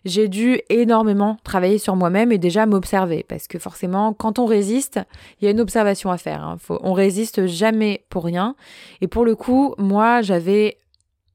j'ai 0.06 0.28
dû 0.28 0.62
énormément 0.70 1.38
travailler 1.44 1.80
sur 1.80 1.96
moi-même 1.96 2.32
et 2.32 2.38
déjà 2.38 2.66
m'observer. 2.66 3.26
Parce 3.28 3.48
que 3.48 3.60
forcément, 3.60 4.14
quand 4.14 4.40
on 4.40 4.46
résiste, 4.46 5.00
il 5.42 5.46
y 5.46 5.48
a 5.48 5.52
une 5.52 5.60
observation 5.60 6.12
à 6.12 6.18
faire. 6.18 6.44
Hein. 6.44 6.58
Faut, 6.60 6.80
on 6.84 6.94
résiste 6.94 7.48
jamais 7.48 8.06
pour 8.10 8.24
rien. 8.24 8.56
Et 9.02 9.08
pour 9.08 9.26
le 9.26 9.36
coup, 9.36 9.74
moi, 9.78 10.22
j'avais 10.22 10.78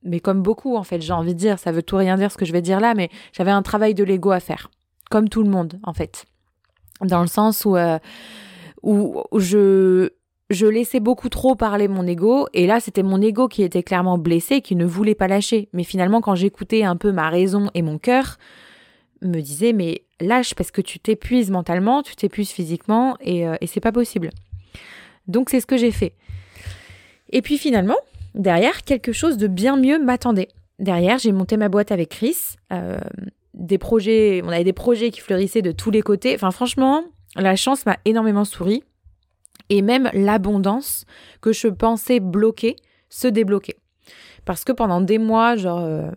mais 0.02 0.20
comme 0.20 0.40
beaucoup 0.40 0.76
en 0.76 0.82
fait, 0.82 1.02
j'ai 1.02 1.12
envie 1.12 1.34
de 1.34 1.38
dire, 1.38 1.58
ça 1.58 1.72
veut 1.72 1.82
tout 1.82 1.96
rien 1.96 2.16
dire 2.16 2.32
ce 2.32 2.38
que 2.38 2.46
je 2.46 2.52
vais 2.52 2.62
dire 2.62 2.80
là, 2.80 2.94
mais 2.94 3.10
j'avais 3.32 3.50
un 3.50 3.60
travail 3.60 3.94
de 3.94 4.02
l'ego 4.02 4.30
à 4.30 4.40
faire, 4.40 4.70
comme 5.10 5.28
tout 5.28 5.42
le 5.42 5.50
monde 5.50 5.78
en 5.82 5.92
fait, 5.92 6.24
dans 7.02 7.20
le 7.20 7.26
sens 7.26 7.66
où 7.66 7.76
euh, 7.76 7.98
où 8.82 9.22
je 9.36 10.08
je 10.50 10.66
laissais 10.66 11.00
beaucoup 11.00 11.28
trop 11.28 11.54
parler 11.54 11.88
mon 11.88 12.06
ego 12.06 12.46
et 12.52 12.66
là 12.66 12.80
c'était 12.80 13.02
mon 13.02 13.20
ego 13.22 13.48
qui 13.48 13.62
était 13.62 13.82
clairement 13.82 14.18
blessé 14.18 14.60
qui 14.60 14.76
ne 14.76 14.84
voulait 14.84 15.14
pas 15.14 15.28
lâcher 15.28 15.68
mais 15.72 15.84
finalement 15.84 16.20
quand 16.20 16.34
j'écoutais 16.34 16.82
un 16.82 16.96
peu 16.96 17.12
ma 17.12 17.30
raison 17.30 17.70
et 17.74 17.82
mon 17.82 17.98
cœur 17.98 18.36
me 19.22 19.40
disait 19.40 19.72
mais 19.72 20.02
lâche 20.20 20.54
parce 20.54 20.70
que 20.70 20.80
tu 20.80 20.98
t'épuises 20.98 21.50
mentalement, 21.50 22.02
tu 22.02 22.16
t'épuises 22.16 22.50
physiquement 22.50 23.16
et, 23.20 23.46
et 23.60 23.66
c'est 23.66 23.80
pas 23.80 23.92
possible. 23.92 24.30
Donc 25.26 25.50
c'est 25.50 25.60
ce 25.60 25.66
que 25.66 25.76
j'ai 25.76 25.90
fait. 25.90 26.14
Et 27.30 27.42
puis 27.42 27.58
finalement, 27.58 27.96
derrière, 28.34 28.82
quelque 28.82 29.12
chose 29.12 29.36
de 29.36 29.46
bien 29.46 29.76
mieux 29.76 30.02
m'attendait. 30.02 30.48
Derrière, 30.78 31.18
j'ai 31.18 31.32
monté 31.32 31.56
ma 31.56 31.68
boîte 31.68 31.92
avec 31.92 32.10
Chris. 32.10 32.36
Euh, 32.72 32.98
des 33.54 33.78
projets, 33.78 34.42
on 34.44 34.48
avait 34.48 34.64
des 34.64 34.72
projets 34.72 35.10
qui 35.10 35.20
fleurissaient 35.20 35.62
de 35.62 35.72
tous 35.72 35.90
les 35.90 36.02
côtés. 36.02 36.34
Enfin, 36.34 36.50
franchement, 36.50 37.04
la 37.36 37.56
chance 37.56 37.86
m'a 37.86 37.98
énormément 38.04 38.44
souri. 38.44 38.82
Et 39.70 39.82
même 39.82 40.10
l'abondance 40.12 41.06
que 41.40 41.52
je 41.52 41.68
pensais 41.68 42.20
bloquer 42.20 42.76
se 43.08 43.26
débloquer. 43.26 43.76
Parce 44.44 44.64
que 44.64 44.72
pendant 44.72 45.00
des 45.00 45.18
mois, 45.18 45.56
genre, 45.56 45.80
euh, 45.80 46.10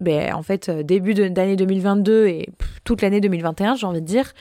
ben, 0.00 0.34
en 0.34 0.42
fait, 0.42 0.68
euh, 0.68 0.82
début 0.82 1.14
d'année 1.14 1.56
2022 1.56 2.26
et 2.26 2.48
toute 2.84 3.02
l'année 3.02 3.20
2021, 3.20 3.74
j'ai 3.76 3.86
envie 3.86 4.00
de 4.00 4.06
dire, 4.06 4.32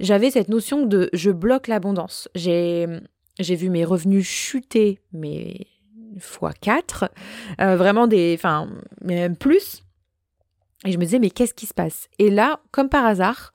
j'avais 0.00 0.30
cette 0.30 0.48
notion 0.48 0.86
de 0.86 1.08
je 1.12 1.30
bloque 1.30 1.68
l'abondance. 1.68 2.28
J'ai 2.34 2.86
j'ai 3.38 3.54
vu 3.54 3.70
mes 3.70 3.84
revenus 3.84 4.26
chuter, 4.26 4.98
mais 5.12 5.66
fois 6.18 6.52
4, 6.52 7.10
euh, 7.60 7.76
vraiment 7.76 8.06
des, 8.06 8.34
enfin, 8.36 8.68
même 9.02 9.36
plus. 9.36 9.82
Et 10.84 10.92
je 10.92 10.98
me 10.98 11.04
disais, 11.04 11.18
mais 11.18 11.30
qu'est-ce 11.30 11.54
qui 11.54 11.66
se 11.66 11.74
passe? 11.74 12.08
Et 12.18 12.30
là, 12.30 12.60
comme 12.70 12.88
par 12.88 13.06
hasard, 13.06 13.52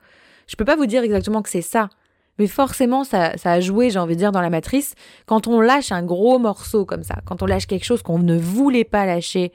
je 0.47 0.55
peux 0.55 0.65
pas 0.65 0.75
vous 0.75 0.85
dire 0.85 1.03
exactement 1.03 1.41
que 1.41 1.49
c'est 1.49 1.61
ça, 1.61 1.89
mais 2.37 2.47
forcément, 2.47 3.03
ça, 3.03 3.37
ça 3.37 3.53
a 3.53 3.59
joué, 3.59 3.89
j'ai 3.89 3.99
envie 3.99 4.15
de 4.15 4.19
dire, 4.19 4.31
dans 4.31 4.41
la 4.41 4.49
matrice. 4.49 4.95
Quand 5.25 5.47
on 5.47 5.61
lâche 5.61 5.91
un 5.91 6.03
gros 6.03 6.37
morceau 6.39 6.85
comme 6.85 7.03
ça, 7.03 7.15
quand 7.25 7.41
on 7.41 7.45
lâche 7.45 7.65
quelque 7.65 7.85
chose 7.85 8.01
qu'on 8.01 8.19
ne 8.19 8.37
voulait 8.37 8.83
pas 8.83 9.05
lâcher, 9.05 9.53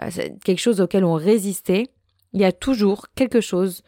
euh, 0.00 0.08
quelque 0.44 0.60
chose 0.60 0.80
auquel 0.80 1.04
on 1.04 1.14
résistait, 1.14 1.88
il 2.32 2.40
y 2.40 2.44
a 2.44 2.52
toujours 2.52 3.06
quelque 3.14 3.40
chose 3.40 3.82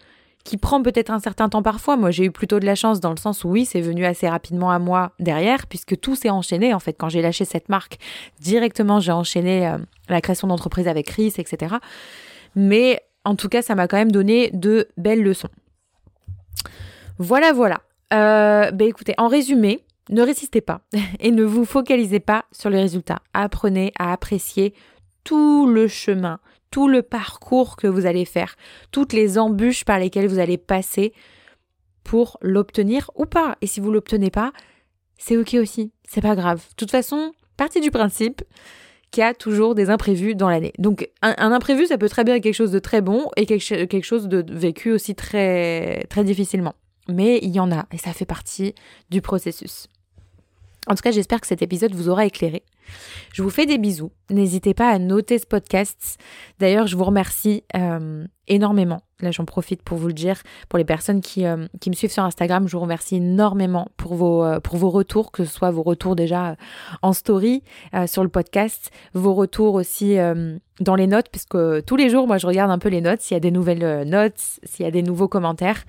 qui 0.44 0.59
prend 0.59 0.83
peut-être 0.83 1.11
un 1.11 1.18
certain 1.18 1.48
temps 1.48 1.62
parfois. 1.62 1.96
Moi, 1.96 2.11
j'ai 2.11 2.24
eu 2.24 2.30
plutôt 2.30 2.61
de 2.61 2.66
la 2.66 2.74
chance 2.74 3.00
dans 3.00 3.11
le 3.11 3.16
sens 3.16 3.44
où 3.44 3.48
oui, 3.48 3.64
c'est 3.64 3.80
venu 3.80 4.04
assez 4.04 4.28
rapidement 4.28 4.70
à 4.70 4.78
moi 4.78 5.12
derrière, 5.18 5.66
puisque 5.66 5.98
tout 5.98 6.14
s'est 6.14 6.28
enchaîné. 6.28 6.74
En 6.74 6.80
fait, 6.80 6.92
quand 6.92 7.09
j'ai 7.09 7.22
lâché 7.22 7.46
cette 7.46 7.70
marque, 7.70 7.96
directement, 8.40 9.00
j'ai 9.00 9.12
enchaîné 9.12 9.66
euh, 9.66 9.78
la 10.11 10.20
création 10.20 10.46
d'entreprise 10.46 10.87
avec 10.87 11.07
Chris, 11.07 11.33
etc. 11.38 11.76
Mais 12.54 13.00
en 13.24 13.37
tout 13.37 13.48
cas, 13.48 13.62
ça 13.62 13.74
m'a 13.74 13.88
quand 13.88 13.96
même 13.96 14.12
donné 14.12 14.50
de 14.52 14.88
belles 14.98 15.22
leçons. 15.22 15.48
Voilà, 17.18 17.54
voilà. 17.54 17.80
Euh, 18.12 18.70
ben 18.70 18.88
écoutez, 18.88 19.14
en 19.18 19.28
résumé, 19.28 19.84
ne 20.10 20.22
résistez 20.22 20.60
pas 20.60 20.82
et 21.20 21.30
ne 21.30 21.44
vous 21.44 21.64
focalisez 21.64 22.20
pas 22.20 22.44
sur 22.52 22.70
les 22.70 22.80
résultats. 22.80 23.20
Apprenez 23.32 23.92
à 23.98 24.12
apprécier 24.12 24.74
tout 25.24 25.66
le 25.66 25.88
chemin, 25.88 26.38
tout 26.70 26.88
le 26.88 27.02
parcours 27.02 27.76
que 27.76 27.86
vous 27.86 28.06
allez 28.06 28.24
faire, 28.24 28.56
toutes 28.90 29.12
les 29.12 29.38
embûches 29.38 29.84
par 29.84 29.98
lesquelles 29.98 30.28
vous 30.28 30.38
allez 30.38 30.58
passer 30.58 31.12
pour 32.02 32.36
l'obtenir 32.42 33.10
ou 33.14 33.24
pas. 33.24 33.56
Et 33.62 33.66
si 33.66 33.80
vous 33.80 33.90
l'obtenez 33.90 34.30
pas, 34.30 34.52
c'est 35.16 35.36
ok 35.36 35.54
aussi, 35.54 35.92
c'est 36.06 36.20
pas 36.20 36.36
grave. 36.36 36.58
De 36.70 36.74
toute 36.76 36.90
façon, 36.90 37.32
partie 37.56 37.80
du 37.80 37.90
principe 37.90 38.42
qu'il 39.10 39.22
y 39.22 39.24
a 39.24 39.32
toujours 39.32 39.74
des 39.74 39.90
imprévus 39.90 40.34
dans 40.34 40.50
l'année. 40.50 40.72
Donc 40.78 41.08
un, 41.22 41.52
imprévu, 41.52 41.86
ça 41.86 41.96
peut 41.96 42.08
très 42.08 42.24
bien 42.24 42.34
être 42.34 42.42
quelque 42.42 42.52
chose 42.54 42.72
de 42.72 42.80
très 42.80 43.00
bon 43.00 43.30
et 43.36 43.46
quelque, 43.46 43.84
quelque 43.84 44.04
chose 44.04 44.28
de 44.28 44.44
vécu 44.52 44.92
aussi 44.92 45.14
très 45.14 46.04
très 46.10 46.24
difficilement. 46.24 46.74
Mais 47.08 47.38
il 47.42 47.50
y 47.50 47.60
en 47.60 47.70
a 47.70 47.86
et 47.92 47.98
ça 47.98 48.12
fait 48.12 48.24
partie 48.24 48.74
du 49.10 49.20
processus. 49.20 49.88
En 50.86 50.94
tout 50.94 51.02
cas, 51.02 51.10
j'espère 51.10 51.40
que 51.40 51.46
cet 51.46 51.62
épisode 51.62 51.94
vous 51.94 52.08
aura 52.08 52.26
éclairé. 52.26 52.62
Je 53.32 53.42
vous 53.42 53.50
fais 53.50 53.64
des 53.64 53.78
bisous. 53.78 54.12
N'hésitez 54.30 54.74
pas 54.74 54.90
à 54.90 54.98
noter 54.98 55.38
ce 55.38 55.46
podcast. 55.46 56.18
D'ailleurs, 56.58 56.86
je 56.86 56.96
vous 56.96 57.04
remercie 57.04 57.64
euh, 57.74 58.26
énormément. 58.48 59.00
Là, 59.20 59.30
j'en 59.30 59.46
profite 59.46 59.82
pour 59.82 59.96
vous 59.96 60.08
le 60.08 60.12
dire. 60.12 60.42
Pour 60.68 60.78
les 60.78 60.84
personnes 60.84 61.22
qui, 61.22 61.46
euh, 61.46 61.66
me 61.86 61.92
suivent 61.94 62.12
sur 62.12 62.24
Instagram, 62.24 62.68
je 62.68 62.76
vous 62.76 62.82
remercie 62.82 63.16
énormément 63.16 63.88
pour 63.96 64.14
vos, 64.14 64.44
euh, 64.44 64.60
pour 64.60 64.76
vos 64.76 64.90
retours, 64.90 65.32
que 65.32 65.44
ce 65.44 65.52
soit 65.52 65.70
vos 65.70 65.82
retours 65.82 66.16
déjà 66.16 66.56
en 67.00 67.14
story 67.14 67.62
sur 68.06 68.22
le 68.22 68.28
podcast, 68.28 68.90
vos 69.14 69.32
retours 69.32 69.74
aussi 69.74 70.16
dans 70.80 70.94
les 70.94 71.06
notes, 71.06 71.28
puisque 71.30 71.56
tous 71.84 71.96
les 71.96 72.10
jours, 72.10 72.26
moi, 72.26 72.38
je 72.38 72.46
regarde 72.46 72.70
un 72.70 72.78
peu 72.78 72.88
les 72.88 73.00
notes, 73.00 73.20
s'il 73.20 73.34
y 73.34 73.38
a 73.38 73.40
des 73.40 73.50
nouvelles 73.50 74.06
notes, 74.06 74.58
s'il 74.64 74.84
y 74.84 74.88
a 74.88 74.90
des 74.90 75.02
nouveaux 75.02 75.28
commentaires. 75.28 75.84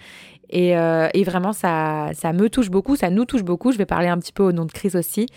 Et, 0.58 0.70
et, 0.70 1.24
vraiment, 1.26 1.52
ça, 1.52 2.12
ça 2.14 2.32
me 2.32 2.50
touche 2.50 2.70
beaucoup, 2.70 2.96
ça 2.96 3.10
nous 3.10 3.26
touche 3.26 3.44
beaucoup. 3.44 3.74
Je 3.74 3.78
vais 3.78 3.86
parler 3.86 4.08
un 4.08 4.18
petit 4.18 4.32
peu 4.32 4.42
au 4.42 4.54
nom 4.54 4.64
de 4.64 4.72
Chris 4.72 4.92
aussi. 4.96 5.28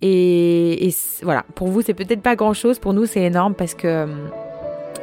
Et, 0.00 0.94
voilà, 1.22 1.44
pour 1.54 1.68
vous, 1.68 1.82
c'est 1.82 1.94
peut-être 1.94 2.22
pas 2.22 2.36
grand-chose. 2.36 2.78
Pour 2.78 2.92
nous, 2.92 3.06
c'est 3.06 3.22
énorme 3.22 3.54
parce 3.54 3.74
que 3.74 4.06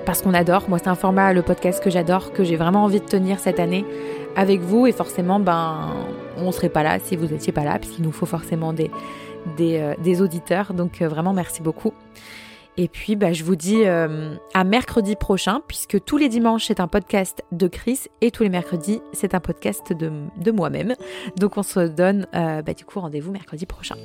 parce 0.06 0.21
qu'on 0.21 0.34
adore. 0.34 0.67
Moi, 0.67 0.80
c'est 0.80 0.89
un 0.89 0.95
format, 0.95 1.34
le 1.34 1.41
podcast 1.41 1.84
que 1.84 1.89
j'adore, 1.89 2.34
que 2.34 2.43
j'ai 2.43 2.56
vraiment 2.56 2.84
envie 2.84 3.00
de 3.00 3.06
tenir 3.06 3.39
cette 3.39 3.60
année 3.60 3.86
avec 4.36 4.62
vous. 4.62 4.88
Et 4.88 4.91
forcément, 4.91 5.39
ben, 5.39 5.89
on 6.38 6.52
serait 6.52 6.69
pas 6.69 6.84
là 6.84 6.97
si 7.04 7.15
vous 7.15 7.28
n'étiez 7.28 7.54
pas 7.54 7.63
là, 7.63 7.80
puisqu'il 7.80 8.04
nous 8.04 8.12
faut 8.12 8.26
forcément 8.26 8.74
des, 8.74 8.91
des, 9.58 9.80
euh, 9.80 10.24
auditeurs. 10.24 10.74
Donc, 10.74 11.02
euh, 11.02 11.08
vraiment, 11.08 11.34
merci 11.34 11.62
beaucoup. 11.62 11.93
Et 12.77 12.88
puis, 12.88 13.15
bah, 13.15 13.34
je 13.34 13.43
vous 13.43 13.55
dis 13.55 13.84
euh, 13.86 14.36
à 14.53 14.63
mercredi 14.63 15.15
prochain, 15.15 15.62
puisque 15.67 16.03
tous 16.03 16.17
les 16.17 16.29
dimanches, 16.29 16.65
c'est 16.67 16.79
un 16.79 16.88
podcast 16.88 17.43
de 17.51 17.67
Chris 17.67 18.01
et 18.21 18.31
tous 18.31 18.43
les 18.43 18.49
mercredis, 18.49 19.01
c'est 19.13 19.36
un 19.36 19.39
podcast 19.39 19.93
de, 19.93 20.51
moi-même. 20.51 20.95
Donc, 21.38 21.57
on 21.57 21.63
se 21.63 21.81
donne 21.81 22.27
bah, 22.34 22.73
du 22.73 22.86
coup 22.86 22.99
rendez-vous 22.99 23.31
mercredi 23.31 23.65
prochain. 23.65 23.95